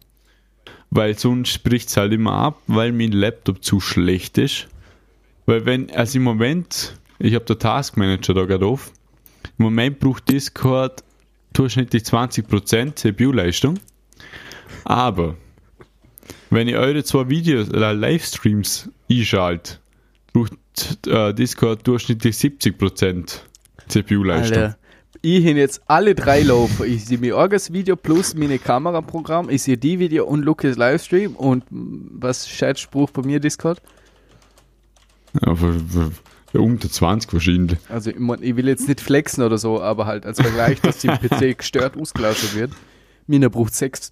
Weil 0.90 1.18
sonst 1.18 1.62
bricht 1.64 1.90
es 1.90 1.98
halt 1.98 2.14
immer 2.14 2.32
ab, 2.34 2.58
weil 2.68 2.94
mein 2.94 3.12
Laptop 3.12 3.64
zu 3.64 3.82
schlecht 3.82 4.38
ist. 4.38 4.68
Weil 5.46 5.66
wenn, 5.66 5.92
also 5.92 6.18
im 6.20 6.24
Moment, 6.24 6.96
ich 7.20 7.36
habe 7.36 7.44
den 7.44 7.60
Taskmanager 7.60 8.34
da 8.34 8.46
gerade 8.46 8.66
auf. 8.66 8.94
Im 9.58 9.66
Moment 9.66 10.00
braucht 10.00 10.30
Discord 10.30 11.04
durchschnittlich 11.52 12.04
20% 12.04 12.96
CPU-Leistung. 12.96 13.78
Aber 14.84 15.36
wenn 16.50 16.68
ihr 16.68 16.80
eure 16.80 17.04
zwei 17.04 17.30
Videos 17.30 17.70
oder 17.70 17.94
Livestreams 17.94 18.90
einschalte, 19.10 19.80
braucht 20.34 20.54
äh, 21.08 21.34
Discord 21.34 21.86
durchschnittlich 21.88 22.36
70% 22.36 23.40
CPU-Leistung. 23.88 24.76
Ich 25.22 25.46
habe 25.46 25.58
jetzt 25.58 25.82
alle 25.88 26.16
drei 26.16 26.42
laufen. 26.42 26.86
Ich 26.86 27.06
sehe 27.06 27.18
mein 27.18 27.32
Orgas 27.32 27.72
Video 27.72 27.96
plus 27.96 28.36
meine 28.36 28.60
Kameraprogramm. 28.60 29.50
Ich 29.50 29.64
sehe 29.64 29.78
die 29.78 29.98
Video 30.00 30.26
und 30.26 30.44
Lukas 30.44 30.76
Livestream. 30.76 31.36
Und 31.36 31.64
was 31.70 32.50
scheiß 32.50 32.80
Spruch 32.80 33.10
bei 33.12 33.22
mir 33.22 33.40
Discord? 33.40 33.82
Aber 35.42 35.76
ja, 36.54 36.60
unter 36.60 36.90
20 36.90 37.34
wahrscheinlich. 37.34 37.80
Also 37.90 38.12
ich, 38.12 38.20
mein, 38.20 38.44
ich 38.44 38.56
will 38.56 38.68
jetzt 38.68 38.88
nicht 38.88 39.02
flexen 39.02 39.44
oder 39.44 39.58
so, 39.58 39.82
aber 39.82 40.06
halt 40.06 40.26
als 40.26 40.42
Vergleich, 40.42 40.82
dass 40.82 40.98
die 41.00 41.08
PC 41.08 41.58
gestört 41.58 41.98
ausgelaufen 41.98 42.60
wird. 42.60 42.72
Mina 43.26 43.48
braucht 43.48 43.74
6 43.74 44.12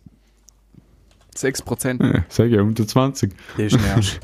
6%. 1.36 2.14
Ja, 2.14 2.26
sag 2.30 2.50
ja, 2.50 2.62
unter 2.62 2.88
20. 2.88 3.34
Der 3.58 3.66
ist 3.68 3.80
nervig. 3.80 4.20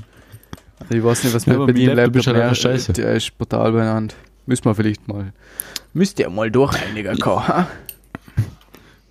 Also 0.79 0.93
ich 0.95 1.03
weiß 1.03 1.23
nicht, 1.23 1.33
was 1.33 1.45
Ja, 1.45 1.57
bei 1.57 1.65
im 1.71 1.75
Laptop 1.75 1.95
Laptop 1.95 2.15
ist 2.17 2.27
halt 2.27 2.57
scheiße. 2.57 2.93
Der 2.93 3.13
ist 3.15 3.37
brutal 3.37 3.71
benannt. 3.71 4.15
Müssen 4.45 4.65
wir 4.65 4.75
vielleicht 4.75 5.07
mal. 5.07 5.33
Müsst 5.93 6.19
ihr 6.19 6.29
mal 6.29 6.51
durch 6.51 6.73
einiger 6.81 7.15
ha? 7.25 7.67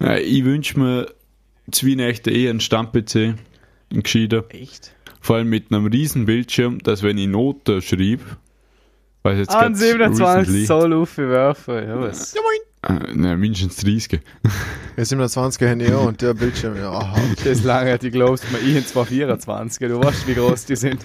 Ja, 0.01 0.17
ich 0.17 0.45
wünsche 0.45 0.79
mir 0.79 1.07
zwei 1.73 1.95
Nächte 1.95 2.31
eh 2.31 2.49
einen 2.49 2.61
Stand-PC, 2.61 3.17
einen 3.91 4.03
gescheiter. 4.03 4.45
Echt? 4.51 4.93
Vor 5.21 5.37
allem 5.37 5.49
mit 5.49 5.73
einem 5.73 5.87
riesen 5.87 6.27
Bildschirm, 6.27 6.79
dass 6.79 7.03
wenn 7.03 7.19
ich 7.19 7.27
Noten 7.27 7.83
schreibe, 7.83 8.23
weil 9.23 9.39
jetzt 9.39 9.51
An 9.55 9.63
ganz 9.73 9.81
27 9.81 10.49
recently- 10.55 10.67
Zoll 10.67 10.93
aufwerfen. 10.93 11.75
Ja, 11.75 12.01
was? 12.01 12.35
Äh, 12.89 13.15
ne, 13.15 13.37
mindestens 13.37 13.77
30. 13.77 14.21
Ja, 14.97 15.03
27er 15.03 15.71
haben 15.71 15.81
ja 15.81 15.97
und 15.97 16.23
der 16.23 16.35
Bildschirm, 16.35 16.77
ja, 16.77 16.91
aha. 16.93 17.17
Das 17.45 17.65
lange, 17.65 17.99
die 17.99 18.11
glaubst 18.11 18.45
mir, 18.53 18.59
ich 18.59 18.77
in 18.77 18.87
224. 18.87 19.89
Du 19.89 19.99
weißt, 20.03 20.27
wie 20.29 20.35
groß 20.35 20.67
die 20.67 20.77
sind. 20.77 21.05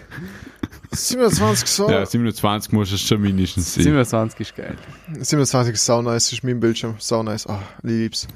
27 0.94 1.68
so. 1.70 1.90
Ja, 1.90 2.06
27 2.06 2.74
muss 2.74 2.92
es 2.92 3.02
schon 3.02 3.22
mindestens 3.22 3.74
sein. 3.74 3.84
27 3.86 4.40
ist 4.42 4.56
geil. 4.56 4.76
27 5.20 5.74
ist 5.74 5.86
sau 5.86 6.02
nice, 6.02 6.32
ist 6.34 6.44
mein 6.44 6.60
Bildschirm. 6.60 6.96
Sau 7.00 7.24
nice. 7.24 7.48
Ah, 7.48 7.60
lieb's. 7.82 8.28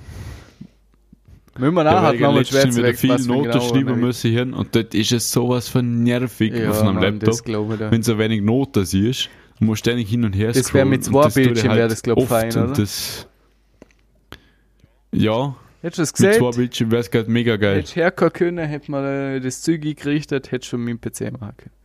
Müssen 1.57 1.73
wir 1.75 1.85
Ja, 1.85 1.93
nachher 1.93 2.07
weil 2.13 2.19
nochmal 2.19 2.41
ich 2.41 2.49
schwer 2.49 2.75
wieder 2.75 2.93
viel 2.93 3.09
wir 3.11 3.19
Noten 3.27 3.43
genau 3.51 3.69
schreiben 3.69 3.99
müssen 3.99 4.31
hier 4.31 4.41
und 4.41 4.75
dort 4.75 4.93
ist 4.93 5.11
es 5.11 5.31
sowas 5.31 5.69
von 5.69 6.03
nervig 6.03 6.53
Ja, 6.53 6.69
auf 6.71 6.81
einem 6.81 6.95
Mann, 6.95 7.19
Laptop. 7.19 7.43
glaube 7.45 7.73
ich. 7.75 7.79
Wenn 7.79 8.01
du 8.01 8.03
so 8.03 8.17
wenig 8.17 8.41
Noten 8.41 8.85
siehst, 8.85 9.29
du 9.59 9.65
musst 9.65 9.79
ständig 9.79 10.09
hin 10.09 10.25
und 10.25 10.33
her 10.33 10.47
Das 10.47 10.57
wär 10.57 10.63
scrollen 10.63 10.89
mit 10.89 11.03
zwei 11.05 11.29
Bildschirmen 11.29 11.77
wär 11.77 11.87
das, 11.87 12.01
glaub 12.03 12.17
oft 12.17 12.27
fein, 12.27 12.51
oder? 12.51 12.73
Ja, 15.15 15.55
Hättest 15.85 15.97
du 15.97 16.01
das 16.01 16.19
mit 16.19 16.33
zwei 16.33 16.47
gesehen? 16.47 16.61
Bildschirmen 16.61 16.91
wäre 16.91 17.01
es 17.01 17.11
gerade 17.11 17.29
mega 17.29 17.57
geil. 17.57 17.77
Hättest 17.77 17.95
herkommen 17.95 18.33
können, 18.33 18.67
hätte 18.67 18.89
man 18.89 19.05
äh, 19.05 19.39
das 19.39 19.61
Zeug 19.61 19.85
eingerichtet, 19.85 20.51
hättest 20.51 20.73
du 20.73 20.77
schon 20.77 20.83
meinen 20.83 20.99
PC 20.99 21.31
machen 21.31 21.53
können. 21.57 21.75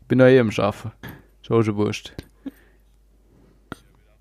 Ich 0.00 0.06
bin 0.08 0.18
noch 0.18 0.24
eh 0.24 0.40
am 0.40 0.50
Schaffen. 0.50 0.90
Schon 1.42 1.62
schon 1.62 1.76
wurscht. 1.76 2.14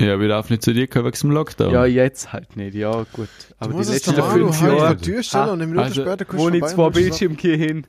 Ja, 0.02 0.20
wir 0.20 0.28
darf 0.28 0.50
nicht 0.50 0.64
zu 0.64 0.74
dir 0.74 0.88
kommen 0.88 1.06
wegen 1.06 1.18
dem 1.18 1.32
Lockdown. 1.32 1.72
Ja, 1.72 1.86
jetzt 1.86 2.34
halt 2.34 2.58
nicht, 2.58 2.76
ja 2.76 3.06
gut. 3.14 3.30
Aber 3.60 3.72
die 3.72 3.78
musst 3.78 3.90
es 3.90 3.96
letzten 3.96 4.16
doch 4.16 4.34
fünf 4.34 4.62
Jahre, 4.62 4.88
halt 4.88 5.06
die 5.06 5.12
Tür 5.12 5.24
stellen 5.24 5.46
Ha, 5.46 5.52
und 5.52 5.62
eine 5.62 5.68
Minute 5.68 5.86
also, 5.86 6.02
später 6.02 6.26
kommst 6.26 6.44
wo 6.44 6.50
du 6.50 6.56
ich 6.58 6.62
vorbei 6.66 6.74
zwei 6.74 6.90
Bildschirme 6.90 7.38
hier 7.40 7.58
hin. 7.58 7.88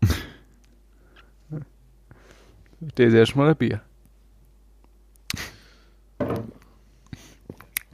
Das 2.94 3.08
ist 3.08 3.12
erstmal 3.12 3.50
ein 3.50 3.56
Bier. 3.56 3.82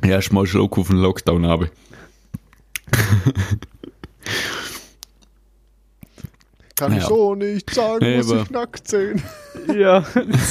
Erst 0.00 0.32
mal 0.32 0.46
Schluck 0.46 0.78
auf 0.78 0.86
den 0.86 0.98
Lockdown 0.98 1.44
habe. 1.44 1.72
Kann 6.76 6.92
ich 6.92 7.02
Ja. 7.02 7.08
so 7.08 7.34
nicht 7.34 7.70
sagen, 7.70 8.04
Nee, 8.04 8.18
muss 8.18 8.30
ich 8.30 8.50
nackt 8.50 8.86
sehen. 8.88 9.22
Ja, 9.74 10.04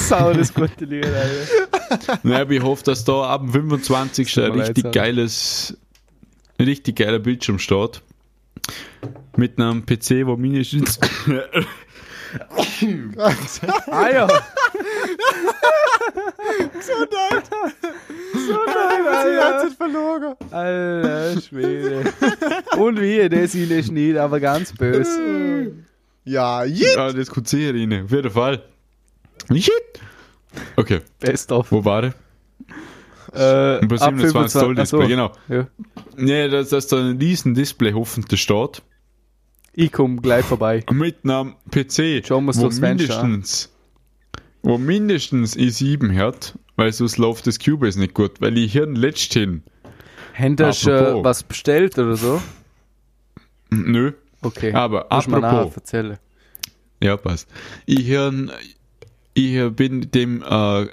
sau 0.08 0.32
das 0.34 0.52
gute 0.52 0.84
Lied, 0.84 1.06
Alter. 1.06 2.18
Naja, 2.24 2.50
ich 2.50 2.60
hoffe, 2.62 2.82
dass 2.84 3.04
da 3.04 3.22
ab 3.22 3.40
dem 3.42 3.52
25. 3.52 4.34
Tut 4.34 4.42
ein 4.44 4.58
leid, 4.58 4.68
richtig 4.70 4.92
geiles, 4.92 5.76
ein 6.58 6.66
richtig 6.66 6.96
geiler 6.96 7.20
Bildschirm 7.20 7.58
steht. 7.60 8.02
Mit 9.36 9.58
einem 9.60 9.86
PC, 9.86 10.26
wo 10.26 10.36
mindestens 10.36 10.98
Ah 13.90 14.08
ja. 14.10 14.26
Die 14.26 14.32
ganze 19.36 19.68
Zeit 19.68 19.76
verloren. 19.76 20.34
Alter 20.50 21.40
Schwede. 21.40 21.95
Und 22.76 23.00
wie, 23.00 23.28
das 23.28 23.54
ist 23.54 23.90
nicht, 23.92 24.16
aber 24.16 24.40
ganz 24.40 24.72
böse. 24.72 25.72
Ja, 26.24 26.64
je. 26.64 26.94
Ja, 26.94 27.12
das 27.12 27.30
kommt 27.30 27.48
sicher 27.48 27.72
rein. 27.74 28.04
Auf 28.04 28.10
jeden 28.10 28.30
Fall. 28.30 28.62
Shit. 29.54 29.72
Okay, 30.76 31.00
Best 31.20 31.52
of. 31.52 31.70
wo 31.70 31.84
war 31.84 32.04
er? 32.04 32.14
Äh, 33.34 33.84
Über 33.84 33.98
27 33.98 34.50
Zoll 34.60 34.74
Display, 34.74 35.00
Achso, 35.02 35.08
genau. 35.08 35.32
Ja. 35.48 35.66
Nee, 36.16 36.48
dass, 36.48 36.70
dass 36.70 36.86
da 36.86 36.96
ein 36.98 37.18
riesen 37.18 37.54
Display 37.54 37.92
hoffentlich 37.92 38.40
steht. 38.40 38.82
Ich 39.74 39.92
komme 39.92 40.16
gleich 40.22 40.44
vorbei. 40.44 40.82
Mit 40.90 41.16
einem 41.24 41.54
PC, 41.70 42.26
Schauen 42.26 42.46
wir's 42.46 42.58
wo 42.58 42.68
an. 42.68 42.80
mindestens, 42.80 43.70
wo 44.62 44.78
mindestens 44.78 45.54
i7 45.54 46.16
hat, 46.16 46.58
weil 46.76 46.92
sonst 46.92 47.18
läuft 47.18 47.46
das 47.46 47.58
Cubase 47.58 48.00
nicht 48.00 48.14
gut. 48.14 48.40
Weil 48.40 48.56
ich 48.56 48.72
hier 48.72 48.86
letzthin, 48.86 49.62
Hättest 50.32 50.86
du 50.86 50.90
äh, 50.90 51.24
was 51.24 51.42
bestellt 51.42 51.98
oder 51.98 52.16
so? 52.16 52.40
nö, 53.86 54.12
Okay. 54.42 54.72
aber 54.72 55.06
nachher 55.10 55.34
apropos, 55.42 55.76
erzählen. 55.76 56.18
ja 57.02 57.16
passt. 57.16 57.48
Ich, 57.86 58.00
hier, 58.00 58.48
ich 59.34 59.70
bin 59.72 60.10
dem 60.10 60.42
äh, 60.42 60.86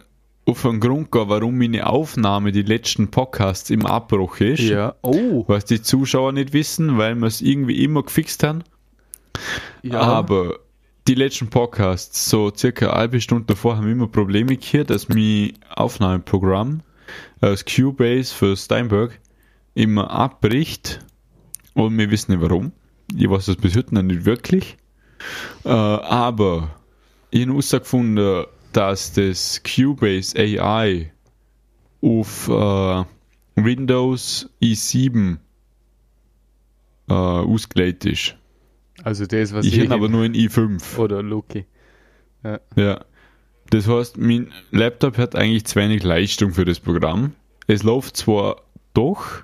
auf 0.45 0.65
einen 0.65 0.79
Grund 0.79 1.11
gegangen, 1.11 1.29
warum 1.29 1.57
meine 1.57 1.87
Aufnahme, 1.87 2.51
die 2.51 2.63
letzten 2.63 3.09
Podcasts 3.09 3.69
im 3.69 3.85
Abbruch 3.85 4.39
ist. 4.39 4.61
Ja. 4.61 4.95
Oh. 5.01 5.45
Was 5.47 5.65
die 5.65 5.81
Zuschauer 5.81 6.31
nicht 6.33 6.53
wissen, 6.53 6.97
weil 6.97 7.15
wir 7.15 7.27
es 7.27 7.41
irgendwie 7.41 7.83
immer 7.83 8.03
gefixt 8.03 8.43
haben. 8.43 8.63
Ja. 9.83 10.01
Aber 10.01 10.59
die 11.07 11.15
letzten 11.15 11.49
Podcasts, 11.49 12.29
so 12.29 12.51
circa 12.55 12.87
eine 12.89 12.97
halbe 12.99 13.21
Stunde 13.21 13.45
davor, 13.45 13.77
haben 13.77 13.89
immer 13.89 14.07
Probleme 14.07 14.57
gehabt, 14.57 14.89
dass 14.89 15.09
mein 15.09 15.53
Aufnahmeprogramm 15.69 16.81
aus 17.41 17.65
Cubase 17.65 18.33
für 18.33 18.55
Steinberg 18.55 19.19
immer 19.75 20.09
abbricht 20.11 20.99
und 21.73 21.97
wir 21.97 22.11
wissen 22.11 22.31
nicht 22.31 22.41
warum. 22.41 22.71
Ich 23.15 23.29
weiß 23.29 23.45
das 23.45 23.55
bis 23.57 23.75
heute 23.75 23.95
noch 23.95 24.03
nicht 24.03 24.25
wirklich. 24.25 24.77
Äh, 25.65 25.69
aber 25.69 26.75
ich 27.31 27.41
habe 27.41 27.51
herausgefunden, 27.51 28.45
dass 28.73 29.13
das 29.13 29.61
Cubase 29.63 30.37
AI 30.37 31.11
auf 32.01 32.47
äh, 32.49 33.03
Windows 33.55 34.49
i7 34.61 35.37
äh, 37.09 37.13
ausgelegt 37.13 38.05
ist. 38.05 38.35
Also 39.03 39.25
das, 39.25 39.53
was 39.53 39.65
Ich 39.65 39.77
ich 39.77 39.91
aber 39.91 40.09
nur 40.09 40.25
in 40.25 40.33
i5. 40.33 40.97
Oder 40.97 41.21
Luki. 41.21 41.65
Ja. 42.75 43.05
Das 43.69 43.87
heißt, 43.87 44.17
mein 44.17 44.51
Laptop 44.71 45.17
hat 45.17 45.35
eigentlich 45.35 45.65
zu 45.65 45.79
wenig 45.79 46.03
Leistung 46.03 46.51
für 46.51 46.65
das 46.65 46.79
Programm. 46.79 47.33
Es 47.67 47.83
läuft 47.83 48.17
zwar 48.17 48.61
doch, 48.93 49.43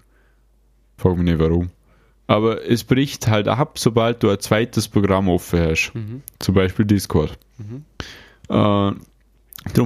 frag 0.98 1.16
mich 1.16 1.26
nicht 1.26 1.40
warum, 1.40 1.72
aber 2.30 2.64
es 2.70 2.84
bricht 2.84 3.28
halt 3.28 3.48
ab, 3.48 3.80
sobald 3.80 4.22
du 4.22 4.30
ein 4.30 4.40
zweites 4.40 4.88
Programm 4.88 5.28
offen 5.30 5.62
hast. 5.62 5.92
Mhm. 5.96 6.22
Zum 6.38 6.54
Beispiel 6.54 6.86
Discord. 6.86 7.32
Äh, 7.60 8.54
darum 8.54 8.96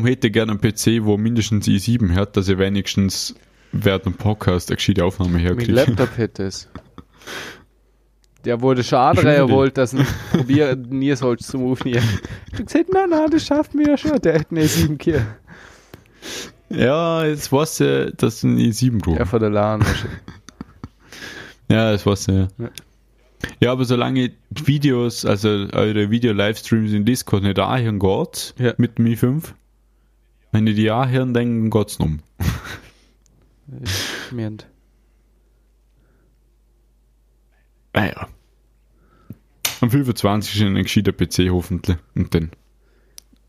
hätte 0.03 0.27
ich 0.27 0.33
gerne 0.33 0.51
einen 0.51 0.59
PC, 0.59 1.05
wo 1.05 1.15
mindestens 1.15 1.67
i7 1.67 2.13
hat, 2.15 2.35
dass 2.35 2.49
ich 2.49 2.57
wenigstens 2.57 3.33
während 3.71 4.05
dem 4.07 4.15
Podcast 4.15 4.69
eine 4.69 4.75
gescheite 4.75 5.05
Aufnahme 5.05 5.31
Mein 5.31 5.41
herkriege. 5.41 5.71
Laptop 5.71 6.17
hätte 6.17 6.43
es. 6.43 6.69
Der 8.43 8.59
wurde 8.59 8.83
schade, 8.83 9.21
Schon 9.21 9.31
wieder. 9.31 9.49
wollte 9.49 9.75
das 9.75 9.93
nicht 9.93 10.11
probieren, 10.33 10.81
nie 10.89 11.15
sollst 11.15 11.47
zum 11.47 11.71
Aufnehmen. 11.71 12.03
Ich 12.51 12.59
hab 12.59 12.65
gesagt, 12.65 12.91
nein, 12.91 13.09
nein, 13.09 13.31
das 13.31 13.45
schafft 13.45 13.73
mir 13.73 13.87
ja 13.87 13.97
schon. 13.97 14.19
Der 14.19 14.39
hat 14.39 14.47
eine 14.51 14.67
7 14.67 14.97
Kier. 14.97 15.25
Ja, 16.69 17.25
jetzt 17.25 17.53
weißt 17.53 17.79
du, 17.79 18.13
dass 18.17 18.41
du 18.41 18.47
ein 18.47 18.57
i7 18.57 18.99
brauchst. 18.99 19.19
Ja, 19.19 19.25
von 19.25 19.39
der 19.39 19.49
LAN 19.49 19.79
wahrscheinlich. 19.79 20.19
Ja, 21.69 21.91
das 21.91 22.05
war's 22.05 22.25
ja. 22.27 22.47
Ja. 22.57 22.69
Ja, 23.59 23.71
aber 23.73 23.83
solange 23.83 24.31
Videos, 24.51 25.25
also 25.25 25.49
eure 25.73 26.09
Video-Livestreams 26.09 26.93
in 26.93 27.03
Discord 27.05 27.43
nicht 27.43 27.59
anhören 27.59 27.99
geht, 27.99 28.53
Ja. 28.57 28.73
mit 28.77 28.99
Mi 28.99 29.15
5, 29.17 29.53
wenn 30.53 30.65
ihr 30.67 30.73
die 30.75 30.89
anhören, 30.91 31.33
dann 31.33 31.69
geht's 31.69 31.97
um. 31.97 32.21
Ich 33.83 34.31
meint. 34.31 34.65
Naja. 37.93 38.27
Am 39.81 39.91
25. 39.91 40.55
ist 40.55 40.61
ein 40.61 40.75
gescheiter 40.75 41.11
PC 41.11 41.49
hoffentlich. 41.49 41.97
Und 42.15 42.33
dann 42.33 42.51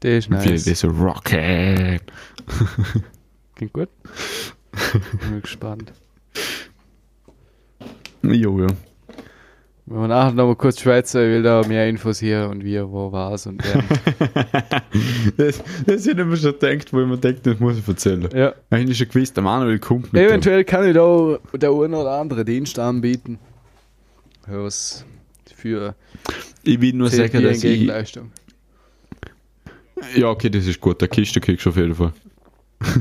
Der 0.03 0.18
ist 0.18 0.29
nice. 0.31 0.66
wird 0.66 0.77
so 0.77 0.88
Rocket. 0.88 2.03
Klingt 3.55 3.72
gut. 3.72 3.88
Bin 5.20 5.40
gespannt. 5.40 5.92
Jo, 8.32 8.60
ja. 8.60 8.66
Wenn 9.87 10.00
wir 10.00 10.08
nachher 10.08 10.32
nochmal 10.32 10.56
kurz 10.56 10.80
schwätzen, 10.80 11.18
ich 11.18 11.28
will 11.28 11.42
da 11.42 11.62
mehr 11.66 11.87
Infos 11.88 12.18
hier 12.18 12.48
und 12.50 12.64
wie, 12.64 12.80
wo 12.82 13.12
war's 13.12 13.46
und 13.46 13.62
wer. 13.62 13.84
Das, 15.37 15.62
das 15.87 16.06
hätte 16.06 16.22
ich 16.22 16.26
mir 16.26 16.37
schon 16.37 16.52
gedacht, 16.58 16.92
wo 16.92 17.00
ich 17.02 17.06
mir 17.06 17.18
denkt, 17.18 17.46
das 17.46 17.60
muss 17.60 17.76
ich 17.78 17.87
erzählen. 17.87 18.28
ja. 18.34 18.54
Eigentlich 18.70 18.96
schon 18.96 19.08
gewusst, 19.08 19.37
der 19.37 19.42
Manuel 19.44 19.78
kommt 19.78 20.12
mit 20.12 20.22
dem. 20.22 20.28
Eventuell 20.28 20.64
kann 20.64 20.87
ich 20.87 20.94
da 20.94 21.38
der 21.52 21.70
eine 21.70 21.98
oder 21.98 22.12
andere 22.12 22.44
Dienst 22.46 22.78
anbieten. 22.78 23.38
Was 24.46 25.04
für 25.54 25.94
Ich 26.62 26.80
will 26.80 26.94
nur 26.94 27.10
sagen, 27.10 27.42
dass 27.42 27.58
ich... 27.58 27.62
Gegenleistung. 27.62 28.30
Ja, 30.16 30.28
okay, 30.28 30.48
das 30.50 30.66
ist 30.66 30.80
gut. 30.80 31.00
Der 31.00 31.08
Kiste 31.08 31.40
kriegst 31.40 31.66
du 31.66 31.70
auf 31.70 31.76
jeden 31.76 31.94
Fall. 31.94 32.12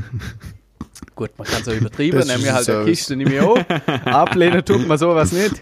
Gut, 1.16 1.32
man 1.38 1.46
kann 1.48 1.62
es 1.62 1.68
auch 1.68 1.74
übertrieben, 1.74 2.18
Das 2.18 2.28
nehmen 2.28 2.44
wir 2.44 2.54
halt 2.54 2.70
eine. 2.70 2.86
Kiste, 2.86 3.16
nehme 3.16 3.34
ich 3.36 3.40
auch. 3.42 3.58
Ablehnen 4.06 4.64
tut 4.66 4.88
man 4.88 4.98
sowas 4.98 5.32
nicht. 5.32 5.62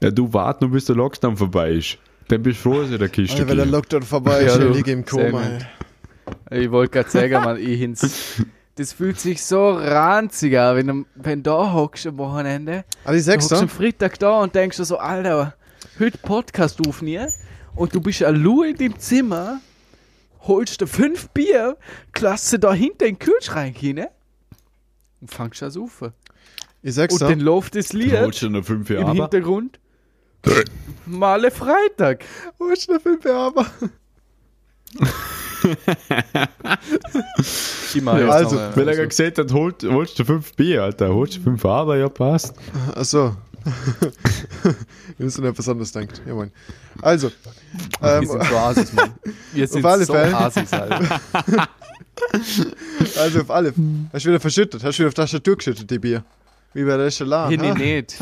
Ja, 0.00 0.10
du 0.10 0.32
wart 0.32 0.60
nur 0.60 0.70
bis 0.70 0.86
der 0.86 0.96
Lockdown 0.96 1.36
vorbei 1.36 1.72
ist. 1.72 1.98
Dann 2.28 2.42
bist 2.42 2.64
du 2.64 2.70
froh, 2.70 2.82
dass 2.82 2.90
ich 2.90 2.98
der 2.98 3.08
Kiste 3.08 3.36
Alter, 3.38 3.48
wenn 3.48 3.56
der. 3.56 3.66
Lockdown 3.66 4.02
vorbei 4.02 4.42
Ja, 4.42 4.48
ist, 4.48 4.56
du. 4.56 4.60
dann 4.64 4.72
liege 4.74 4.90
ich 4.90 4.96
im 4.96 5.04
Koma. 5.04 5.42
Ich 6.50 6.70
wollte 6.70 6.90
gerade 6.92 7.10
sagen, 7.10 7.32
man, 7.44 7.56
ich 7.58 7.78
hin's. 7.78 8.42
Das 8.76 8.92
fühlt 8.92 9.20
sich 9.20 9.42
so 9.44 9.70
ranzig 9.72 10.58
an, 10.58 10.76
wenn 10.76 10.86
du 10.86 11.04
wenn 11.14 11.42
du 11.42 11.50
da 11.50 11.72
hockst 11.72 12.06
am 12.06 12.16
Wochenende. 12.18 12.84
Du 13.06 13.20
sechs 13.20 13.44
hockst 13.44 13.52
da? 13.52 13.58
am 13.60 13.68
Freitag 13.68 14.18
da 14.18 14.40
und 14.40 14.54
denkst 14.54 14.78
dir 14.78 14.84
so, 14.84 14.96
Alter, 14.96 15.54
heute 15.98 16.16
Podcast 16.18 16.80
aufnehmen 16.86 17.28
und 17.74 17.94
du 17.94 18.00
bist 18.00 18.22
allein 18.22 18.70
in 18.70 18.76
dem 18.76 18.98
Zimmer, 18.98 19.60
holst 20.42 20.80
dir 20.80 20.86
fünf 20.86 21.28
Bier, 21.30 21.76
klasse 22.12 22.58
da 22.58 22.72
hinter 22.72 23.06
in 23.06 23.14
den 23.14 23.18
Kühlschrank 23.18 23.76
hin 23.76 24.06
Und 25.20 25.30
fangst 25.30 25.62
an 25.62 25.70
zu 25.70 25.80
saufen. 25.80 26.12
Ich 26.82 26.94
sag's 26.94 27.14
Und 27.14 27.22
dann 27.22 27.40
läuft 27.40 27.76
das 27.76 27.92
Lied 27.92 28.12
holst 28.12 28.42
du 28.42 28.50
noch 28.50 28.64
fünf 28.64 28.90
im 28.90 28.96
Jahre. 28.96 29.10
aber. 29.10 29.22
Hintergrund. 29.22 29.78
Male 31.06 31.50
Freitag. 31.50 32.24
Wo 32.58 32.66
ist 32.68 32.88
der 32.88 32.98
Film 32.98 33.20
aber? 33.24 33.66
Immer 37.94 38.20
Ja, 38.20 38.28
also, 38.28 38.56
Weil 38.56 38.88
er 38.88 38.94
gerade 38.96 39.08
gesagt 39.08 39.38
hat, 39.38 39.52
holt, 39.52 39.84
holst 39.84 40.18
du 40.18 40.24
fünf 40.24 40.54
Bier, 40.54 40.82
Alter. 40.82 41.14
Holst 41.14 41.36
du 41.36 41.40
fünf 41.42 41.64
aber, 41.64 41.96
ja, 41.96 42.08
passt. 42.08 42.54
Achso. 42.94 43.36
Wir 45.18 45.24
müssen 45.24 45.44
etwas 45.44 45.68
anderes 45.68 45.92
denkt. 45.92 46.22
Ja, 46.26 46.34
Mann. 46.34 46.50
Also, 47.00 47.30
Wir 48.00 48.10
ähm, 48.10 48.26
sind 48.26 48.44
so 48.44 48.56
Asis, 48.56 48.92
Mann. 48.92 49.10
Wir 49.52 49.66
sind 49.68 49.84
alle 49.84 50.04
so 50.04 50.12
Fälle. 50.12 50.36
Asis, 50.36 50.72
Alter. 50.72 51.20
also 53.18 53.40
auf 53.40 53.50
alle. 53.50 53.74
Hast 54.12 54.24
du 54.24 54.28
wieder 54.28 54.40
verschüttet? 54.40 54.82
Hast 54.82 54.98
du 54.98 55.00
wieder 55.00 55.08
auf 55.08 55.14
die 55.14 55.20
Tastatur 55.20 55.56
geschüttet, 55.56 55.90
die 55.90 55.98
Bier? 55.98 56.24
Wie 56.74 56.84
bei 56.84 56.96
der 56.96 57.10
Chalan? 57.10 57.48
Hier 57.48 57.58
nicht, 57.58 57.78
nicht. 57.78 58.20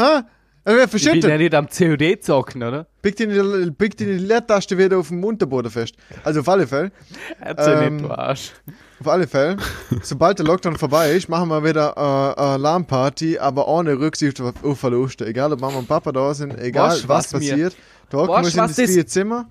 Er 0.70 0.76
wird 0.76 0.94
Ich 0.94 1.10
bin 1.10 1.20
ja 1.20 1.36
nicht 1.36 1.54
am 1.54 1.68
COD 1.68 2.22
zocken, 2.22 2.62
oder? 2.62 2.86
Biegt 3.02 3.20
in 3.20 3.30
die, 3.30 3.88
die 3.96 4.04
Leertaste 4.04 4.78
wieder 4.78 4.98
auf 4.98 5.08
dem 5.08 5.24
Unterboden 5.24 5.70
fest. 5.70 5.96
Also 6.22 6.40
auf 6.40 6.48
alle 6.48 6.66
Fälle. 6.66 6.92
Erzähl 7.40 7.82
Ähm, 7.82 7.96
nicht, 7.96 8.04
du 8.08 8.10
Arsch. 8.12 8.52
Auf 9.00 9.08
alle 9.08 9.26
Fälle. 9.26 9.56
Sobald 10.02 10.38
der 10.38 10.46
Lockdown 10.46 10.76
vorbei 10.76 11.12
ist, 11.12 11.28
machen 11.28 11.48
wir 11.48 11.64
wieder 11.64 11.94
äh, 11.96 12.00
eine 12.00 12.52
Alarmparty, 12.52 13.38
aber 13.38 13.66
ohne 13.66 13.98
Rücksicht 13.98 14.40
auf, 14.40 14.78
Verluste. 14.78 15.26
Egal, 15.26 15.52
ob 15.52 15.60
Mama 15.60 15.78
und 15.78 15.88
Papa 15.88 16.12
da 16.12 16.32
sind, 16.34 16.56
egal 16.60 16.90
Weißt, 16.90 17.08
was, 17.08 17.32
was 17.32 17.40
passiert. 17.40 17.74
Da 18.10 18.18
hocken 18.18 18.44
wir 18.44 18.50
in 18.50 18.56
das 18.56 18.76
vier 18.76 19.06
Zimmer 19.06 19.48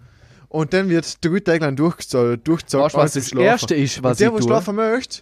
und 0.48 0.74
dann 0.74 0.90
wird 0.90 1.26
drei 1.26 1.40
Tage 1.40 1.66
lang 1.66 1.76
durchgezahlt, 1.76 2.48
durchgezockt. 2.48 2.86
Weißt 2.86 2.96
du, 2.96 3.00
was 3.00 3.14
das 3.14 3.28
Schlafen. 3.28 3.46
Erste 3.46 3.76
ist, 3.76 4.04
was 4.04 4.12
und 4.12 4.20
der, 4.20 4.28
ich 4.28 4.34
wo 4.34 4.38
tue? 4.38 4.48
schlafen 4.48 4.76
möchte, 4.76 5.22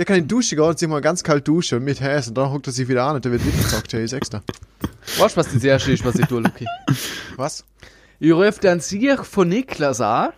der 0.00 0.06
kann 0.06 0.16
in 0.16 0.22
die 0.22 0.28
Dusche 0.28 0.56
gehen 0.56 0.64
und 0.64 0.78
sich 0.78 0.88
mal 0.88 1.02
ganz 1.02 1.22
kalt 1.22 1.46
duschen 1.46 1.84
mit 1.84 2.00
Häs 2.00 2.28
und 2.28 2.34
dann 2.38 2.50
hockt 2.50 2.66
er 2.66 2.72
sich 2.72 2.88
wieder 2.88 3.04
an 3.04 3.16
und 3.16 3.24
der 3.26 3.32
wird 3.32 3.44
wieder 3.44 3.58
gezockt. 3.58 3.92
Hey, 3.92 4.08
sechs 4.08 4.30
da. 4.30 4.42
Weißt 5.18 5.36
du, 5.36 5.40
was 5.40 5.52
das 5.52 5.62
Erste 5.62 5.92
ist, 5.92 6.02
was 6.06 6.14
ich 6.14 6.24
tue, 6.24 6.40
Luki? 6.40 6.64
Was? 7.36 7.66
Ich 8.18 8.32
rufe 8.32 8.58
dann 8.62 8.80
sich 8.80 9.06
von 9.24 9.50
Niklas 9.50 10.00
an 10.00 10.30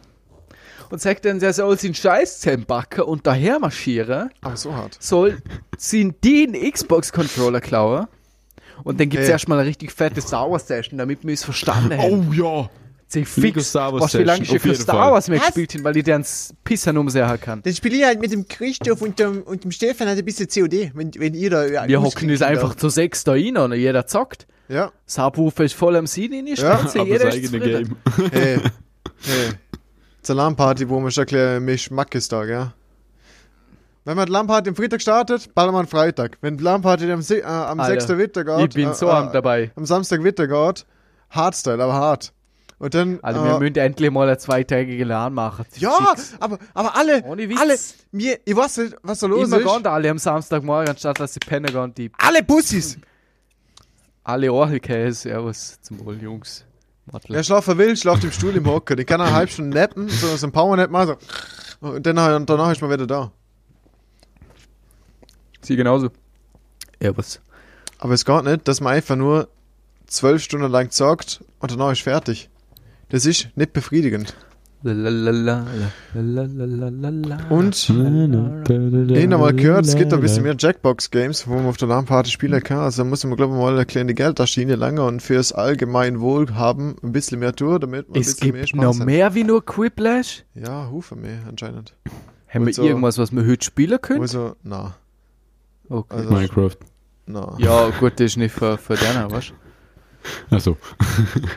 und 0.91 1.01
sag 1.01 1.23
dann, 1.23 1.39
der 1.39 1.53
soll 1.53 1.79
seinen 1.79 1.95
Scheiß 1.95 2.41
zusammenbacken 2.41 3.05
und 3.05 3.25
daher 3.25 3.61
marschieren, 3.61 4.31
Aber 4.41 4.57
so 4.57 4.75
hart. 4.75 4.97
soll 4.99 5.41
sie 5.79 6.11
den 6.11 6.55
Xbox-Controller 6.55 7.61
klauen 7.61 8.09
und 8.83 8.99
dann 8.99 9.11
gibt's 9.11 9.27
Ey. 9.27 9.33
erstmal 9.33 9.61
eine 9.61 9.69
richtig 9.69 9.93
fette 9.93 10.21
Star 10.21 10.51
Wars-Session, 10.51 10.99
damit 10.99 11.25
wir 11.25 11.35
es 11.35 11.45
verstanden 11.45 11.97
haben. 11.97 12.29
Oh 12.29 12.33
ja. 12.33 12.69
Sie 13.13 13.25
fix, 13.27 13.69
Star 13.69 13.93
Wars 13.93 14.03
was 14.03 14.15
wie 14.15 14.23
lange 14.23 14.45
schon 14.45 14.59
für 14.59 14.75
Star. 14.75 15.13
Wars 15.13 15.29
mehr 15.29 15.39
gespielt 15.39 15.75
habe, 15.75 15.85
weil 15.85 15.97
ich 15.99 16.05
dann 16.05 16.25
Pisser 16.65 16.97
umsehen 16.99 17.41
kann. 17.41 17.63
Dann 17.63 17.75
spiele 17.75 17.97
ich 17.97 18.05
halt 18.05 18.21
mit 18.21 18.33
dem 18.33 18.49
Christoph 18.49 19.03
und 19.03 19.19
dem, 19.19 19.43
und 19.43 19.65
dem 19.65 19.71
Stefan 19.71 20.09
halt 20.09 20.19
ein 20.19 20.25
bisschen 20.25 20.49
COD, 20.49 20.93
wenn, 20.95 21.11
wenn 21.17 21.35
ihr 21.35 21.51
da. 21.51 21.67
Ja, 21.67 21.87
Wir 21.87 22.01
hocken 22.03 22.31
uns 22.31 22.41
einfach 22.41 22.75
zu 22.75 22.89
sechs 22.89 23.23
da 23.25 23.33
rein 23.33 23.57
und 23.59 23.75
jeder 23.75 24.07
zockt. 24.07 24.47
Ja. 24.69 24.91
Subwoofer 25.05 25.65
ist 25.65 25.75
voll 25.75 25.97
am 25.97 26.07
Sinn 26.07 26.33
in 26.33 26.47
die 26.47 26.55
Ja, 26.55 26.81
Aber 26.81 27.05
jeder 27.05 27.27
das 27.27 27.35
ist 27.37 27.55
eigene. 27.55 27.85
Game. 27.85 27.97
Hey. 28.33 28.59
hey. 29.21 29.51
Zur 30.23 30.37
Alarmparty, 30.37 30.89
wo 30.89 30.99
man 31.01 31.11
schon 31.11 31.25
ein 31.29 31.67
bisschen 31.67 31.79
Schmack 31.79 32.15
ist 32.15 32.33
da, 32.33 32.45
gell? 32.45 32.73
Wenn 34.05 34.17
man 34.17 34.27
die 34.27 34.33
Alarmparty 34.33 34.71
am 34.71 34.77
Freitag 34.77 35.03
startet, 35.03 35.55
ballern 35.55 35.75
wir 35.75 35.81
am 35.81 35.87
Freitag. 35.87 36.39
Wenn 36.41 36.57
die 36.57 36.65
Alarmparty 36.65 37.11
am, 37.13 37.21
äh, 37.21 37.43
am 37.43 37.79
Alter, 37.81 38.01
6. 38.01 38.19
Witter 38.19 38.45
geht, 38.45 38.69
Ich 38.71 38.75
bin 38.75 38.91
äh, 38.91 38.95
so 38.95 39.09
äh, 39.09 39.11
am 39.11 39.33
dabei. 39.33 39.71
am 39.77 39.85
Samstag 39.85 40.25
Witter 40.25 40.47
geht, 40.49 40.87
Hardstyle, 41.31 41.83
aber 41.83 41.93
hart. 41.93 42.33
Und 42.83 42.95
dann. 42.95 43.21
Also 43.23 43.41
äh, 43.41 43.45
wir 43.45 43.59
müssen 43.61 43.77
endlich 43.77 44.11
mal 44.11 44.27
eine 44.27 44.39
zweitägige 44.39 45.05
LAN 45.05 45.35
machen. 45.35 45.65
ja, 45.77 45.97
aber, 46.41 46.59
aber 46.75 46.97
alle, 46.97 47.23
Ohne 47.23 47.49
Witz. 47.49 47.61
alle, 47.61 47.79
mir, 48.11 48.41
ich 48.45 48.57
weiß 48.57 48.79
nicht, 48.79 48.97
was 49.05 49.21
da 49.21 49.29
los 49.29 49.47
Immer 49.47 49.59
ist. 49.59 49.67
gehen 49.69 49.83
da 49.85 49.93
alle 49.93 50.11
am 50.11 50.19
Samstagmorgen, 50.19 50.89
anstatt 50.89 51.21
dass 51.21 51.33
sie 51.33 51.39
pennen 51.39 51.73
gehen, 51.73 51.95
die 51.95 52.11
Alle 52.19 52.43
Bussis. 52.43 52.99
alle 54.25 54.53
Orgelkäse, 54.53 55.15
servus 55.29 55.81
zum 55.81 56.05
Wohl, 56.05 56.21
Jungs. 56.21 56.65
Mottl. 57.07 57.33
Wer 57.33 57.45
schlafen 57.45 57.79
will, 57.79 57.97
schlaft 57.97 58.25
im 58.25 58.33
Stuhl 58.33 58.57
im 58.57 58.67
Hocker. 58.67 58.97
Die 58.97 59.05
kann 59.05 59.21
eine 59.21 59.33
halbe 59.33 59.53
Stunde 59.53 59.79
nappen, 59.79 60.09
so, 60.09 60.37
so 60.37 60.45
ein 60.45 60.51
Powernap 60.51 60.91
machen, 60.91 61.15
so. 61.81 61.87
Und 61.89 62.05
dann, 62.05 62.19
und 62.35 62.51
danach 62.51 62.73
ist 62.73 62.83
man 62.83 62.91
wieder 62.91 63.07
da. 63.07 63.31
Sie 65.61 65.77
genauso. 65.77 66.11
Servus. 67.01 67.41
Aber 67.99 68.15
es 68.15 68.25
geht 68.25 68.43
nicht, 68.43 68.67
dass 68.67 68.81
man 68.81 68.95
einfach 68.95 69.15
nur 69.15 69.47
zwölf 70.09 70.43
Stunden 70.43 70.69
lang 70.69 70.91
zockt 70.91 71.45
und 71.61 71.71
danach 71.71 71.93
ist 71.93 72.03
fertig. 72.03 72.49
Das 73.13 73.25
ist 73.27 73.49
nicht 73.57 73.73
befriedigend. 73.73 74.35
Und 74.85 74.93
ich 77.77 77.89
habe 77.91 79.39
mal 79.39 79.53
gehört, 79.55 79.87
es 79.87 79.95
gibt 79.95 80.13
ein 80.13 80.21
bisschen 80.21 80.43
mehr 80.43 80.57
Jackbox-Games, 80.59 81.47
wo 81.47 81.55
man 81.55 81.67
auf 81.67 81.77
der 81.77 81.87
LAN-Party 81.89 82.31
spielen 82.31 82.61
kann. 82.63 82.79
Also 82.79 83.03
da 83.05 83.09
muss 83.09 83.25
man, 83.25 83.37
glaube 83.37 83.55
ich, 83.55 83.61
mal 83.61 83.75
eine 83.75 83.87
kleine 83.87 84.15
Geldmaschine 84.15 84.75
länger 84.75 85.05
und 85.07 85.23
fürs 85.23 85.53
allgemein 85.53 86.21
Wohlhaben 86.21 86.97
ein 87.03 87.13
bisschen 87.13 87.39
mehr 87.39 87.55
tun, 87.55 87.79
damit 87.81 88.09
man 88.09 88.17
ein 88.17 88.21
Es 88.23 88.35
bisschen 88.35 88.53
mehr 88.55 88.65
gibt 88.65 88.75
noch 88.77 88.99
hat. 88.99 89.07
mehr 89.07 89.35
wie 89.35 89.45
nur 89.45 89.65
Quiplash. 89.65 90.45
Ja, 90.55 90.89
Hufe 90.91 91.15
mehr 91.15 91.39
anscheinend. 91.49 91.95
Haben 92.49 92.67
wir 92.67 92.75
so- 92.75 92.83
irgendwas, 92.83 93.19
was 93.19 93.31
wir 93.31 93.47
heute 93.47 93.65
spielen 93.65 94.01
können? 94.01 94.23
Also, 94.23 94.57
na, 94.65 94.95
Okay. 95.89 96.17
also, 96.17 96.31
Minecraft. 96.33 96.77
na. 97.27 97.55
Ja, 97.59 97.91
gut, 98.01 98.15
das 98.17 98.33
ist 98.33 98.37
nicht 98.37 98.53
für, 98.53 98.79
für 98.79 98.95
den, 98.95 99.31
weißt 99.31 99.51
du? 99.51 99.55
Also. 100.55 100.77
ich 101.01 101.43
glaub 101.43 101.51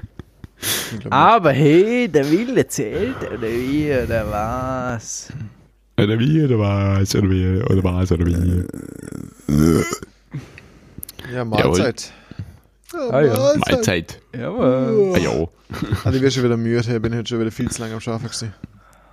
Aber 1.10 1.52
hey, 1.52 2.08
der 2.08 2.30
Wille 2.32 2.68
zählt, 2.68 3.18
oder 3.18 3.42
wie, 3.42 3.92
oder 3.92 4.32
was? 4.32 5.32
Oder 5.98 6.20
wie, 6.20 6.44
oder 6.44 6.60
was, 6.60 7.16
oder 7.16 7.30
wie, 7.30 7.62
oder 7.64 7.84
was, 7.84 8.12
oder 8.12 8.26
wie. 8.26 8.66
Ja, 11.34 11.46
Mahlzeit. 11.46 12.14
Ah 12.94 13.22
ja, 13.22 13.56
Mahlzeit. 13.58 14.22
Jawohl. 14.34 15.14
Ah, 15.16 15.20
ja. 15.20 15.32
Also 16.04 16.16
ich 16.18 16.22
bin 16.22 16.32
schon 16.32 16.44
wieder 16.44 16.58
müde, 16.58 16.80
ich 16.96 17.02
bin 17.02 17.16
heute 17.16 17.28
schon 17.28 17.40
wieder 17.40 17.52
viel 17.52 17.70
zu 17.70 17.82
lange 17.82 17.96
am 17.96 18.00
Schafen 18.00 18.28
gewesen. 18.28 18.54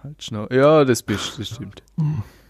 Halt 0.03 0.23
schnell. 0.23 0.49
Ja, 0.51 0.85
das 0.85 1.03
bist 1.03 1.39
das 1.39 1.49
stimmt. 1.49 1.83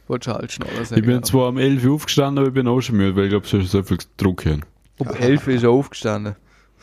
Wollte 0.09 0.25
schon 0.25 0.35
halt 0.35 0.53
schneller 0.53 0.85
sagen. 0.85 1.01
Ich 1.01 1.07
bin 1.07 1.23
zwar 1.23 1.49
um 1.49 1.59
11 1.59 1.85
Uhr 1.85 1.95
aufgestanden, 1.95 2.39
aber 2.39 2.49
ich 2.49 2.55
bin 2.55 2.67
auch 2.67 2.81
schon 2.81 2.97
müde, 2.97 3.15
weil 3.17 3.25
ich 3.25 3.31
glaube, 3.31 3.47
schon 3.47 3.63
so 3.63 3.83
viel 3.83 3.99
Druck 4.17 4.45
haben. 4.47 4.63
Um 4.99 5.09
11 5.09 5.49
ist 5.49 5.63
er 5.63 5.71
aufgestanden. 5.71 6.37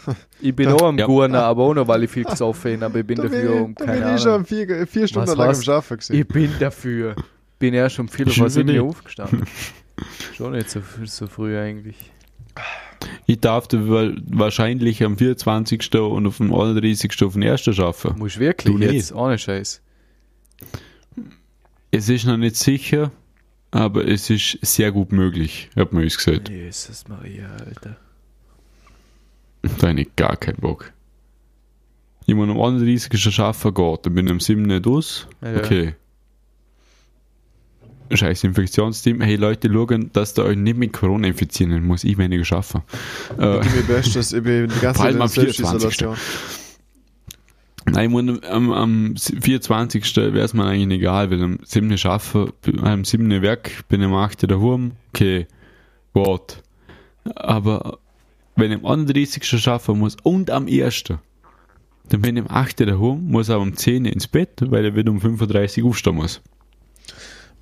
Ich 0.41 0.55
bin 0.55 0.69
auch 0.69 0.81
am 0.81 0.97
Ja. 0.97 1.05
Gurnen, 1.05 1.35
aber 1.35 1.63
auch 1.63 1.73
noch, 1.73 1.87
weil 1.87 2.03
ich 2.03 2.11
viel 2.11 2.23
gesoffen 2.23 2.73
habe, 2.75 2.85
aber 2.85 2.99
ich 2.99 3.05
bin 3.07 3.17
Da 3.17 3.23
dafür 3.23 3.51
bin, 3.53 3.61
um 3.63 3.75
da 3.75 3.85
keine 3.85 4.01
bin 4.05 4.15
ich 4.15 4.21
schon 4.21 4.31
Ahnung. 4.31 4.45
vier, 4.45 4.87
vier 4.87 5.07
Stunden 5.07 5.27
Was, 5.29 5.37
lang 5.37 5.47
was? 5.49 5.57
am 5.57 5.63
Schafen 5.63 5.97
gewesen. 5.97 6.15
Ich 6.15 6.27
bin 6.27 6.51
dafür. 6.59 7.15
Bin 7.59 7.73
erst 7.73 7.99
um 7.99 8.07
4 8.07 8.25
Bist 8.25 8.37
Uhr 8.39 8.49
sieben 8.49 8.79
aufgestanden. 8.79 9.43
Schon 10.33 10.53
nicht 10.53 10.69
so, 10.69 10.81
so 11.03 11.27
früh 11.27 11.57
eigentlich. 11.57 11.97
Ich 13.25 13.41
darf 13.41 13.67
da 13.67 13.77
wa- 13.79 14.13
wahrscheinlich 14.29 15.03
am 15.03 15.17
24. 15.17 15.93
und 15.95 16.25
auf 16.27 16.37
dem 16.37 16.53
31. 16.53 17.21
auf 17.23 17.33
den 17.33 17.43
1. 17.43 17.61
schaffen. 17.75 18.17
Muss 18.17 18.33
ich 18.35 18.39
wirklich 18.39 18.71
Du 18.73 18.77
nicht. 18.79 18.93
jetzt, 18.93 19.11
ohne 19.13 19.37
Scheiß. 19.37 19.81
Es 21.91 22.07
ist 22.07 22.25
noch 22.25 22.37
nicht 22.37 22.55
sicher, 22.55 23.11
aber 23.71 24.07
es 24.07 24.29
ist 24.29 24.57
sehr 24.61 24.91
gut 24.93 25.11
möglich, 25.11 25.69
hat 25.75 25.91
man 25.91 26.03
uns 26.03 26.17
gesagt. 26.17 26.49
Jesus 26.49 27.07
Maria, 27.07 27.49
Alter. 27.65 27.97
Da 29.61 29.87
habe 29.89 30.01
ich 30.01 30.15
gar 30.15 30.37
keinen 30.37 30.57
Bock. 30.57 30.91
Ich 32.25 32.35
muss 32.35 32.49
am 32.49 32.59
31. 32.59 33.19
schon 33.21 33.31
schaffen 33.31 33.73
geht, 33.73 34.05
dann 34.05 34.13
bin 34.13 34.27
ich 34.27 34.31
am 34.31 34.39
7. 34.39 34.61
nicht 34.61 34.85
aus. 34.87 35.27
Ja, 35.41 35.51
ja. 35.51 35.57
Okay. 35.59 35.95
Scheiß 38.11 38.43
Infektionsteam. 38.43 39.21
Hey 39.21 39.35
Leute, 39.35 39.71
schauen, 39.71 40.09
dass 40.13 40.37
ihr 40.37 40.43
euch 40.43 40.57
nicht 40.57 40.77
mit 40.77 40.93
Corona 40.93 41.27
infizieren, 41.27 41.85
muss 41.85 42.03
ich 42.03 42.17
weniger 42.17 42.43
schaffen. 42.43 42.81
Äh, 43.37 43.57
Ich 43.59 43.63
gebe 43.63 43.75
mir 43.75 43.83
Bestes, 43.83 44.33
ich 44.33 44.43
bin 44.43 44.67
die 44.67 44.79
ganze 44.79 45.01
Zeit 45.01 45.15
in 45.15 45.21
am 45.21 45.27
Selbstisolation. 45.27 46.15
Nein, 47.85 48.05
ich 48.05 48.09
muss 48.09 48.43
am, 48.43 48.71
am 48.71 49.15
24. 49.15 50.15
wäre 50.17 50.39
es 50.39 50.53
mir 50.53 50.65
eigentlich 50.65 50.99
egal, 50.99 51.29
weil 51.31 51.41
am 51.43 51.59
7. 51.63 51.97
schaffen, 51.97 52.51
am 52.81 53.05
7. 53.05 53.41
Werk 53.41 53.87
bin 53.89 54.01
ich 54.01 54.07
am 54.07 54.15
8. 54.15 54.49
daheim, 54.49 54.93
okay, 55.13 55.47
what. 56.13 56.63
Aber 57.35 57.99
wenn 58.59 58.71
ich 58.71 58.77
am 58.79 58.85
31. 58.85 59.43
schaffen 59.61 59.99
muss 59.99 60.17
und 60.23 60.49
am 60.51 60.67
1. 60.67 61.03
dann 62.09 62.21
bin 62.21 62.37
ich 62.37 62.43
am 62.43 62.49
8. 62.55 62.81
daheim, 62.81 63.25
muss 63.27 63.49
aber 63.49 63.61
um 63.61 63.75
10 63.75 64.05
ins 64.05 64.27
Bett, 64.27 64.49
weil 64.61 64.85
ich 64.85 64.95
wieder 64.95 65.11
um 65.11 65.21
35 65.21 65.83
aufstehen 65.83 66.15
muss. 66.15 66.41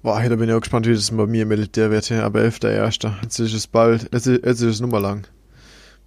Boah, 0.03 0.21
da 0.21 0.35
bin 0.35 0.47
ich 0.47 0.55
auch 0.55 0.61
gespannt, 0.61 0.85
wie 0.87 0.93
das 0.93 1.11
bei 1.11 1.25
mir 1.25 1.41
im 1.43 1.47
Militär 1.49 1.89
wird. 1.91 2.09
Aber 2.11 2.39
11.1. 2.39 3.11
Jetzt 3.23 3.39
ist 3.39 3.53
es 3.53 3.67
bald, 3.67 4.03
jetzt 4.13 4.27
ist, 4.27 4.45
jetzt 4.45 4.61
ist 4.61 4.75
es 4.75 4.79
nummer 4.79 4.99
lang. 4.99 5.27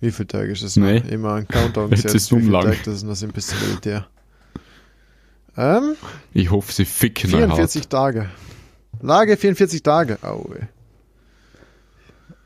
Wie 0.00 0.10
viele 0.10 0.28
Tage 0.28 0.52
ist 0.52 0.62
es 0.62 0.76
noch? 0.76 0.86
Nee. 0.86 1.02
Immer 1.10 1.34
ein 1.34 1.48
Countdown 1.48 1.90
Jetzt 1.90 2.04
gesetzt, 2.04 2.14
ist 2.14 2.30
wie 2.30 2.34
um 2.36 2.40
viele 2.42 2.52
lang. 2.52 2.64
Tage 2.64 2.78
das 2.84 3.02
noch 3.02 3.14
sind 3.16 3.34
bis 3.34 3.48
zum 3.48 3.58
Militär. 3.60 4.06
Ähm, 5.56 5.94
Ich 6.32 6.50
hoffe, 6.50 6.72
sie 6.72 6.84
ficken 6.86 7.34
euch 7.34 7.40
44 7.40 7.88
Tage. 7.88 8.30
Lage 9.02 9.36
44 9.36 9.82
Tage. 9.82 10.18
Au, 10.22 10.48
ey. 10.58 10.68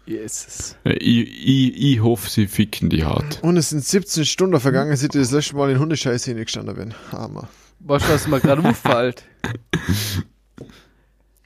Jesus. 0.06 0.76
Ich, 0.84 0.98
ich, 1.00 1.92
ich 1.92 2.02
hoffe, 2.02 2.28
sie 2.28 2.46
ficken 2.46 2.90
die 2.90 3.04
hart. 3.04 3.38
Und 3.42 3.56
es 3.56 3.70
sind 3.70 3.84
17 3.84 4.24
Stunden 4.24 4.60
vergangen, 4.60 4.94
seit 4.96 5.14
ich 5.14 5.20
das 5.22 5.30
letzte 5.30 5.56
Mal 5.56 5.70
in 5.70 5.78
Hundescheiße 5.78 6.30
hingestanden 6.30 6.76
bin. 6.76 6.94
Hammer. 7.10 7.48
Weißt 7.80 8.08
du, 8.08 8.12
was 8.12 8.26
mir 8.26 8.40
gerade 8.40 8.66
auffällt? 8.68 9.24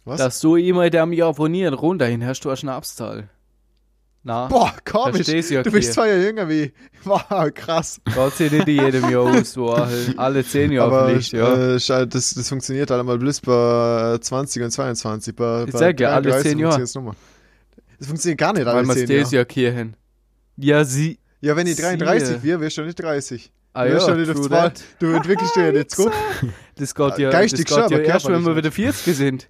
Was? 0.05 0.19
Dass 0.19 0.41
du 0.41 0.57
immer 0.57 0.89
der 0.91 1.07
mich 1.07 1.23
abonnieren 1.23 1.75
runterhin 1.75 2.25
hast 2.25 2.45
du 2.45 2.49
eine 2.49 2.57
Schnapszahl. 2.57 3.29
Na, 4.25 4.47
Boah, 4.47 4.75
komisch. 4.85 5.29
Ja, 5.29 5.63
du 5.63 5.71
bist 5.71 5.93
zwei 5.93 6.09
Jahre 6.09 6.23
jünger 6.23 6.49
wie. 6.49 6.73
Wow, 7.05 7.23
krass. 7.55 8.01
geht 8.05 8.35
sich 8.35 8.53
nicht 8.53 8.69
in 8.69 8.85
jedem 8.85 9.09
Jahr 9.09 9.23
aus, 9.23 9.53
so 9.53 9.71
alle 10.17 10.45
zehn 10.45 10.73
Jahre 10.73 10.97
Aber 10.97 11.09
vielleicht, 11.09 11.33
ja. 11.33 11.77
äh, 11.77 12.07
das, 12.07 12.35
das 12.35 12.49
funktioniert 12.49 12.91
halt 12.91 13.05
mal 13.05 13.17
bloß 13.19 13.41
bei 13.43 14.19
20 14.21 14.65
und 14.65 14.71
22. 14.71 15.37
Bei, 15.37 15.65
Ich 15.65 15.73
bei 15.73 15.79
sag 15.79 16.01
ja, 16.01 16.11
alle 16.11 16.31
33 16.31 16.51
zehn 16.51 16.59
Jahre. 16.59 16.85
Das 17.99 18.07
funktioniert 18.07 18.39
gar 18.39 18.53
nicht 18.53 18.65
Weil 18.67 18.85
man 18.85 18.97
10 18.97 19.07
das 19.09 19.33
Jahre. 19.33 19.47
ja 19.49 19.55
hier 19.55 19.73
hin. 19.73 19.95
Ja, 20.57 20.85
sie. 20.85 21.19
Ja, 21.41 21.57
wenn 21.57 21.67
ich 21.67 21.77
Siehe. 21.77 21.97
33 21.97 22.43
wäre, 22.43 22.61
wärst 22.61 22.79
du 22.79 22.83
nicht 22.83 23.01
30. 23.01 23.53
Ah 23.75 23.85
du, 23.85 23.93
ja, 23.93 24.01
schon 24.01 24.19
nicht 24.21 24.29
auf 24.31 24.37
true 24.37 24.47
zwei, 24.49 24.61
that. 24.71 24.83
du 24.99 25.07
entwickelst 25.13 25.55
dich 25.57 25.63
ja 25.63 25.73
nicht 25.73 25.91
zurück. 25.91 26.13
Das 26.77 26.95
geht 26.95 27.19
ja, 27.19 27.31
Geistig 27.31 27.65
das 27.67 27.77
geht 27.77 27.85
schon, 27.91 27.93
ja 27.93 27.99
erst, 28.07 28.29
wenn 28.29 28.47
wir 28.47 28.55
wieder 28.57 28.71
40 28.71 29.17
sind. 29.17 29.49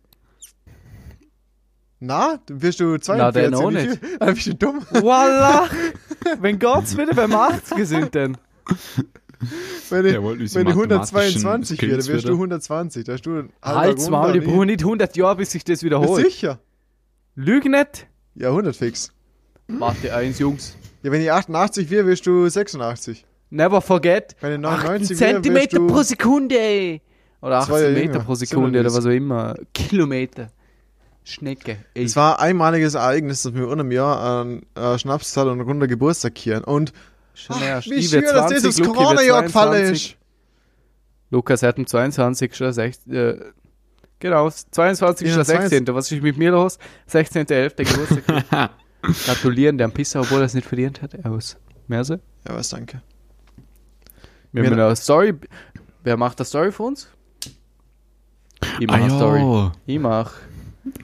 Na, 2.01 2.39
dann 2.47 2.63
wirst 2.63 2.81
du 2.81 2.93
Na, 2.93 3.01
42. 3.01 3.43
dann 3.43 3.55
auch 3.55 3.71
nicht. 3.71 4.01
Dann 4.21 4.35
bist 4.35 4.47
du 4.47 4.55
dumm. 4.55 4.83
Voila! 4.91 5.69
wenn 6.41 6.59
geht's 6.59 6.97
wieder 6.97 7.13
beim 7.15 7.33
80 7.35 7.87
sind, 7.87 8.15
dann. 8.15 8.37
Wenn 9.91 10.07
ich, 10.07 10.13
Jawohl, 10.15 10.39
wenn 10.39 10.47
ich 10.47 10.55
mathematischen 10.55 11.47
122 11.47 11.83
wäre, 11.83 11.91
dann 11.99 12.07
wärst 12.07 12.25
du 12.25 12.29
wieder. 12.29 12.33
120. 12.35 13.05
Da 13.05 13.13
hast 13.15 13.27
du 13.27 13.43
Tag 13.61 14.11
Maul, 14.11 14.37
ich 14.37 14.45
brauche 14.45 14.67
nicht 14.67 14.81
100 14.81 15.17
Jahre, 15.17 15.37
bis 15.37 15.51
sich 15.51 15.65
das 15.65 15.83
wiederholt. 15.83 16.25
ich- 16.27 16.35
Sicher. 16.35 16.59
Lüg 17.35 17.65
nicht. 17.67 18.07
Ja, 18.35 18.49
100 18.49 18.75
fix. 18.77 19.13
Warte 19.69 20.15
eins, 20.15 20.39
Jungs. 20.39 20.77
Ja, 21.03 21.13
wenn 21.13 21.21
ich 21.21 21.31
88 21.31 21.91
wäre, 21.91 22.07
wirst 22.07 22.27
du 22.27 22.49
86. 22.49 23.25
Never 23.51 23.81
forget. 23.81 24.37
Wenn 24.41 24.61
ich 24.61 24.67
18 24.67 24.83
99 24.87 25.21
wäre, 25.21 25.35
wirst 25.35 25.35
Zentimeter 25.35 25.81
pro 25.87 26.03
Sekunde. 26.03 27.01
Oder 27.41 27.61
Zwei 27.63 27.75
18 27.75 27.95
Jahre 27.95 28.07
Meter 28.07 28.19
pro 28.21 28.35
Sekunde 28.35 28.81
oder 28.81 28.91
97. 28.91 28.97
was 28.97 29.07
auch 29.07 29.17
immer. 29.17 29.55
Kilometer. 29.73 30.49
Schnecke. 31.25 31.77
Ey. 31.95 32.05
Es 32.05 32.17
war 32.17 32.39
ein 32.41 32.51
einmaliges 32.51 32.95
Ereignis, 32.95 33.43
dass 33.43 33.55
wir 33.55 33.69
unter 33.69 33.81
einem 33.81 33.93
Jahr 33.93 34.43
einen 34.43 34.67
äh, 34.75 34.99
Schnapszahl 34.99 35.49
und 35.49 35.61
runder 35.61 35.87
Geburtstag 35.87 36.35
kehren. 36.35 36.65
Und 36.65 36.93
Schon 37.35 37.57
ach, 37.59 37.63
erst. 37.63 37.91
wie 37.91 38.03
schön, 38.03 38.23
werd 38.23 38.35
dass 38.35 38.51
das 38.51 38.63
20, 38.63 38.83
aufs 38.87 38.97
Corona-Jahr 38.97 39.43
gefallen 39.43 39.73
22. 39.73 40.11
ist. 40.13 40.17
Lukas 41.31 41.63
hat 41.63 41.77
am 41.79 41.87
22. 41.87 42.55
schon 42.57 42.73
16. 42.73 43.15
Äh, 43.15 43.37
genau, 44.19 44.51
22. 44.51 45.29
Ja, 45.29 45.45
16. 45.45 45.87
Was 45.89 46.11
ist 46.13 46.23
mit 46.23 46.37
mir 46.37 46.51
los? 46.51 46.79
16.11. 47.11 47.77
Geburtstag. 47.77 48.71
Gratulieren, 49.25 49.79
der 49.79 49.89
Pisser, 49.89 50.21
obwohl 50.21 50.41
er 50.41 50.47
es 50.47 50.55
nicht 50.55 50.67
verdient 50.67 51.03
hat. 51.03 51.25
Aus 51.25 51.57
Merse. 51.87 52.21
Ja, 52.47 52.55
was, 52.55 52.69
danke. 52.69 53.01
Wir 54.53 54.65
haben 54.65 54.79
eine 54.79 54.97
Story. 54.97 55.35
Wer 56.03 56.17
macht 56.17 56.41
das 56.41 56.49
Story 56.49 56.73
für 56.73 56.85
uns? 56.85 57.09
Ich 58.81 58.87
mach 58.87 58.95
Ah 58.95 59.03
eine 59.03 59.11
Story. 59.11 59.71
Ich 59.87 59.99
mach. 59.99 60.33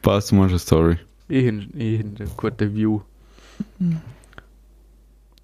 passt, 0.02 0.30
du 0.30 0.36
machst 0.36 0.50
eine 0.50 0.58
Story. 0.58 0.98
Ich 1.28 1.44
hin, 1.44 1.70
ich 1.74 1.98
hin, 1.98 2.16
eine 2.18 2.28
gute 2.30 2.74
View. 2.74 3.00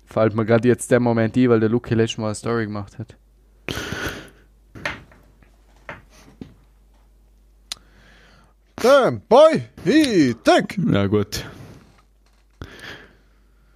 Fällt 0.06 0.34
mir 0.34 0.44
gerade 0.44 0.68
jetzt 0.68 0.90
der 0.90 1.00
Moment 1.00 1.36
ein, 1.36 1.48
weil 1.48 1.60
der 1.60 1.68
Luki 1.68 1.94
letztes 1.94 2.18
Mal 2.18 2.26
eine 2.26 2.34
Story 2.34 2.64
gemacht 2.66 2.98
hat. 2.98 3.16
Damn, 8.82 9.20
boy, 9.28 9.62
he, 9.84 10.34
dick. 10.46 10.78
Ja, 10.90 11.06
gut. 11.06 11.44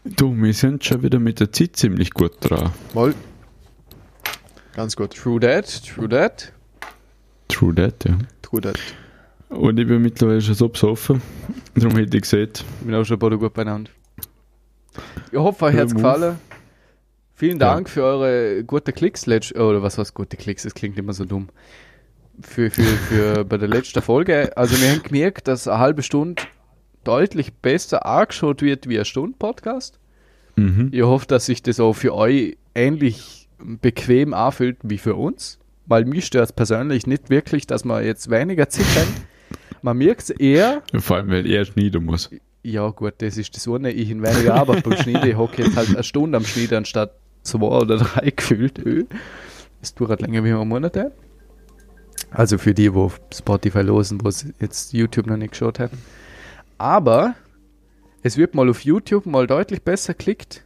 Du, 0.05 0.35
wir 0.37 0.53
sind 0.55 0.85
schon 0.85 1.03
wieder 1.03 1.19
mit 1.19 1.40
der 1.40 1.53
Zeit 1.53 1.77
ziemlich 1.77 2.11
gut 2.11 2.33
dran. 2.40 2.73
Wohl. 2.95 3.14
Ganz 4.75 4.97
gut. 4.97 5.14
True 5.14 5.40
that, 5.40 5.83
true 5.85 6.09
that. 6.09 6.53
True 7.49 7.75
that, 7.75 8.05
ja. 8.05 8.19
True 8.43 8.61
that. 8.62 8.79
Und 9.51 9.79
ich 9.79 9.87
bin 9.87 10.03
mittlerweile 10.03 10.40
schon 10.40 10.55
so 10.55 10.69
besoffen. 10.69 11.21
Darum 11.75 11.97
hätte 11.97 12.17
ich 12.17 12.23
gesagt, 12.23 12.64
Ich 12.81 12.87
bin 12.87 12.95
auch 12.95 13.05
schon 13.05 13.19
beide 13.19 13.38
gut 13.38 13.53
beieinander. 13.55 13.90
Ich 15.31 15.38
hoffe, 15.38 15.67
euch 15.67 15.77
hat's 15.77 15.93
Move. 15.93 16.03
gefallen. 16.03 16.38
Vielen 17.35 17.61
Ja. 17.61 17.75
Dank 17.75 17.88
für 17.90 18.03
eure 18.05 18.64
gute 18.64 18.93
Klicks. 18.93 19.27
Oder 19.29 19.83
was 19.83 19.99
heißt 19.99 20.14
gute 20.14 20.37
Klicks? 20.37 20.62
Das 20.62 20.75
klingt 20.75 20.99
immer 20.99 21.12
so 21.12 21.25
dumm. 21.25 21.49
Für, 22.40 22.70
für, 22.70 22.83
für 22.83 23.44
bei 23.49 23.59
der 23.59 23.68
letzten 23.68 24.03
Folge. 24.03 24.57
Also 24.57 24.81
wir 24.81 24.90
haben 24.90 25.03
gemerkt, 25.03 25.49
dass 25.49 25.68
eine 25.68 25.79
halbe 25.79 26.03
Stunde 26.03 26.42
deutlich 27.05 27.53
besser 27.55 28.07
angeschaut 28.07 28.62
wird 28.62 28.88
wie 28.88 28.97
eine 28.97 29.05
Stunde 29.05 29.37
Podcast. 29.38 29.99
mhm. 30.57 30.88
Ich 30.92 31.03
hoffe, 31.03 31.27
dass 31.27 31.47
sich 31.47 31.62
das 31.62 31.81
auch 31.81 31.92
für 31.92 32.14
euch 32.14 32.57
ähnlich 32.75 33.49
bequem 33.59 34.35
anfühlt 34.35 34.79
wie 34.83 34.99
für 34.99 35.14
uns. 35.14 35.59
Weil 35.87 36.07
mich 36.07 36.27
stört 36.27 36.47
es 36.47 36.53
persönlich 36.53 37.07
nicht 37.07 37.29
wirklich, 37.29 37.66
dass 37.66 37.85
wir 37.85 38.03
jetzt 38.03 38.31
weniger 38.31 38.68
zittern. 38.68 39.07
Man 39.83 39.99
merkt 39.99 40.23
es 40.23 40.31
eher, 40.31 40.83
vor 40.97 41.18
allem, 41.18 41.29
weil 41.29 41.47
er 41.47 41.64
schneiden 41.66 42.05
muss. 42.07 42.31
ja 42.62 42.88
gut, 42.88 43.14
das 43.18 43.37
ist 43.37 43.55
das 43.55 43.68
eine, 43.68 43.90
ich 43.90 44.09
in 44.11 44.23
weniger 44.23 44.55
Arbeit 44.55 44.83
beim 44.83 44.97
Schneiden. 44.97 45.29
Ich 45.29 45.37
hocke 45.37 45.62
jetzt 45.62 45.77
halt 45.77 45.90
eine 45.90 46.03
Stunde 46.03 46.38
am 46.38 46.44
Schneiden 46.47 46.79
anstatt 46.79 47.12
zwei 47.42 47.66
oder 47.66 47.99
drei 47.99 48.31
gefühlt. 48.37 48.81
Das 49.81 49.94
dauert 49.94 50.23
länger 50.23 50.42
wie 50.42 50.53
ein 50.53 50.66
Monat. 50.66 50.97
Also 52.35 52.59
für 52.59 52.75
die, 52.75 52.92
wo 52.92 53.12
Spotify 53.33 53.83
losen, 53.83 54.23
wo 54.23 54.29
es 54.29 54.44
jetzt 54.61 54.92
YouTube 54.92 55.27
noch 55.27 55.37
nicht 55.37 55.53
geschaut 55.53 55.79
haben. 55.79 55.97
Aber 56.79 57.35
es 58.23 58.37
wird 58.37 58.55
mal 58.55 58.68
auf 58.68 58.81
YouTube 58.81 59.25
mal 59.25 59.47
deutlich 59.47 59.83
besser 59.83 60.14
geklickt 60.14 60.64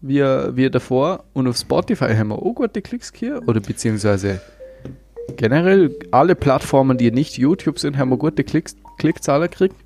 wie, 0.00 0.20
wie 0.20 0.70
davor. 0.70 1.24
Und 1.32 1.48
auf 1.48 1.56
Spotify 1.56 2.14
haben 2.14 2.28
wir 2.28 2.36
auch 2.36 2.54
gute 2.54 2.82
Klicks 2.82 3.12
hier. 3.14 3.42
Oder 3.46 3.60
beziehungsweise 3.60 4.40
generell 5.36 5.96
alle 6.12 6.36
Plattformen, 6.36 6.98
die 6.98 7.10
nicht 7.10 7.36
YouTube 7.36 7.80
sind, 7.80 7.98
haben 7.98 8.10
wir 8.10 8.16
gute 8.16 8.44
Klicks, 8.44 8.76
Klickzahlen 8.98 9.50
gekriegt. 9.50 9.76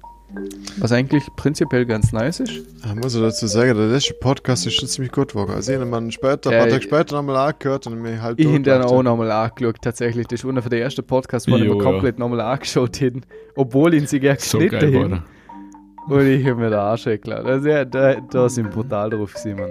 Was 0.79 0.92
eigentlich 0.92 1.25
prinzipiell 1.37 1.87
ganz 1.87 2.12
nice 2.12 2.40
ist. 2.40 2.51
Ich 2.53 2.94
muss 2.94 3.14
ich 3.14 3.20
dazu 3.20 3.46
sagen, 3.46 3.75
der 3.77 3.87
letzte 3.87 4.14
Podcast 4.14 4.66
ist 4.66 4.75
schon 4.75 4.88
ziemlich 4.88 5.11
gut 5.12 5.29
geworden. 5.33 5.53
Also 5.55 5.72
ich 5.72 5.79
habe 5.81 5.96
ihn 5.96 6.12
später, 6.12 6.51
ein 6.51 6.53
Ja, 6.53 6.59
paar 6.61 6.68
Tage 6.68 6.81
ich- 6.81 6.85
später 6.85 7.16
nochmal 7.16 7.37
angehört 7.37 7.87
und 7.87 8.01
mich 8.03 8.20
halt 8.20 8.38
Ich 8.38 8.46
habe 8.46 8.61
dann 8.61 8.83
auch 8.83 8.96
ja. 8.99 9.03
nochmal 9.03 9.31
angeschaut, 9.31 9.77
tatsächlich. 9.81 10.27
Das 10.27 10.40
ist 10.44 10.49
einer 10.49 10.61
von 10.62 10.70
der 10.70 10.81
ersten 10.83 11.05
Podcasts, 11.07 11.51
wo 11.51 11.57
ich 11.57 11.62
mir 11.64 11.75
ja. 11.77 11.83
komplett 11.83 12.18
nochmal 12.18 12.40
angeschaut 12.42 13.01
hätten. 13.01 13.22
Obwohl 13.57 13.94
ihn 13.94 14.07
sie 14.07 14.20
gerne 14.20 14.38
So 14.38 14.59
geschnitten 14.59 14.92
geil 14.92 15.03
hätten. 15.03 15.12
er. 15.12 16.14
Und 16.14 16.27
ich 16.27 16.44
habe 16.46 16.57
mir 16.61 16.70
den 16.70 16.79
Arsch 16.79 17.05
geklaut. 17.05 17.44
Also 17.46 17.68
ja, 17.68 17.85
da, 17.85 18.14
da 18.31 18.49
sind 18.49 18.70
brutal 18.70 19.11
drauf 19.11 19.33
gewesen, 19.33 19.57
Mann. 19.57 19.70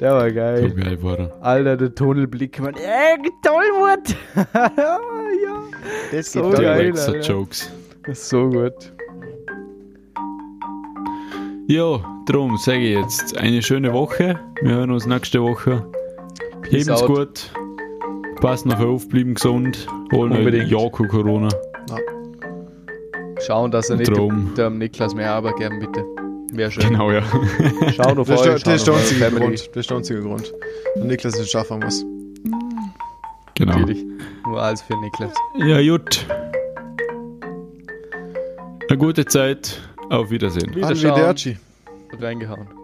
Der 0.00 0.12
war 0.14 0.28
So 0.28 0.34
geil. 0.34 0.70
geil 0.70 1.02
war 1.02 1.18
er. 1.18 1.32
Alter, 1.42 1.76
der 1.76 1.94
Tunnelblick, 1.94 2.58
man. 2.60 2.74
Ey, 2.74 3.18
Tollwut! 3.42 4.16
ja, 4.54 4.98
Das 6.10 6.32
So 6.32 6.50
geil. 6.50 6.62
geil. 6.62 6.92
Alter. 6.98 7.20
Jokes. 7.20 7.70
das 8.06 8.18
ist 8.18 8.28
so 8.30 8.48
gut. 8.48 8.92
Ja, 11.70 12.00
darum 12.26 12.56
sage 12.56 12.80
ich 12.80 12.98
jetzt 12.98 13.36
eine 13.36 13.62
schöne 13.62 13.92
Woche. 13.92 14.40
Wir 14.60 14.72
hören 14.74 14.90
uns 14.90 15.06
nächste 15.06 15.40
Woche. 15.40 15.86
Out. 16.90 17.06
gut. 17.06 17.50
Passt 18.40 18.66
noch 18.66 18.80
auf, 18.80 19.08
bleiben 19.08 19.34
gesund. 19.34 19.86
Holen 20.12 20.32
Unbedingt. 20.32 20.64
euch 20.64 20.70
Jaco 20.72 21.04
Corona. 21.06 21.48
Schauen, 23.46 23.70
dass 23.70 23.88
er 23.88 23.98
nicht 23.98 24.10
Drum. 24.10 24.52
dem 24.56 24.78
Niklas 24.78 25.14
mehr 25.14 25.30
Arbeit 25.30 25.58
geben, 25.58 25.78
bitte. 25.78 26.04
Wäre 26.52 26.72
schön. 26.72 26.88
Genau, 26.88 27.12
ja. 27.12 27.22
Schauen 27.92 28.18
auf 28.18 28.26
Das, 28.26 28.40
euch, 28.40 28.64
das 28.64 28.74
ist 28.74 28.86
der 28.88 28.94
auf 28.94 29.00
einzige. 29.00 29.30
Grund. 29.30 29.68
Das 29.68 29.76
ist 29.76 29.90
der 29.90 29.96
einzige 29.96 30.22
Grund. 30.22 30.52
Der 30.96 31.04
Niklas 31.04 31.38
es 31.38 31.48
schaffen 31.52 31.78
muss. 31.78 32.04
genau. 33.54 33.78
Natürlich. 33.78 34.04
Nur 34.44 34.60
alles 34.60 34.82
für 34.82 34.96
Niklas. 35.00 35.32
Ja, 35.58 35.80
gut. 35.88 36.26
Eine 38.88 38.98
gute 38.98 39.24
Zeit. 39.24 39.80
Auf 40.10 40.30
Wiedersehen. 40.30 40.74
Wiederschauen. 40.74 41.12
Arrivederci. 41.12 41.56
Reingehauen. 42.18 42.79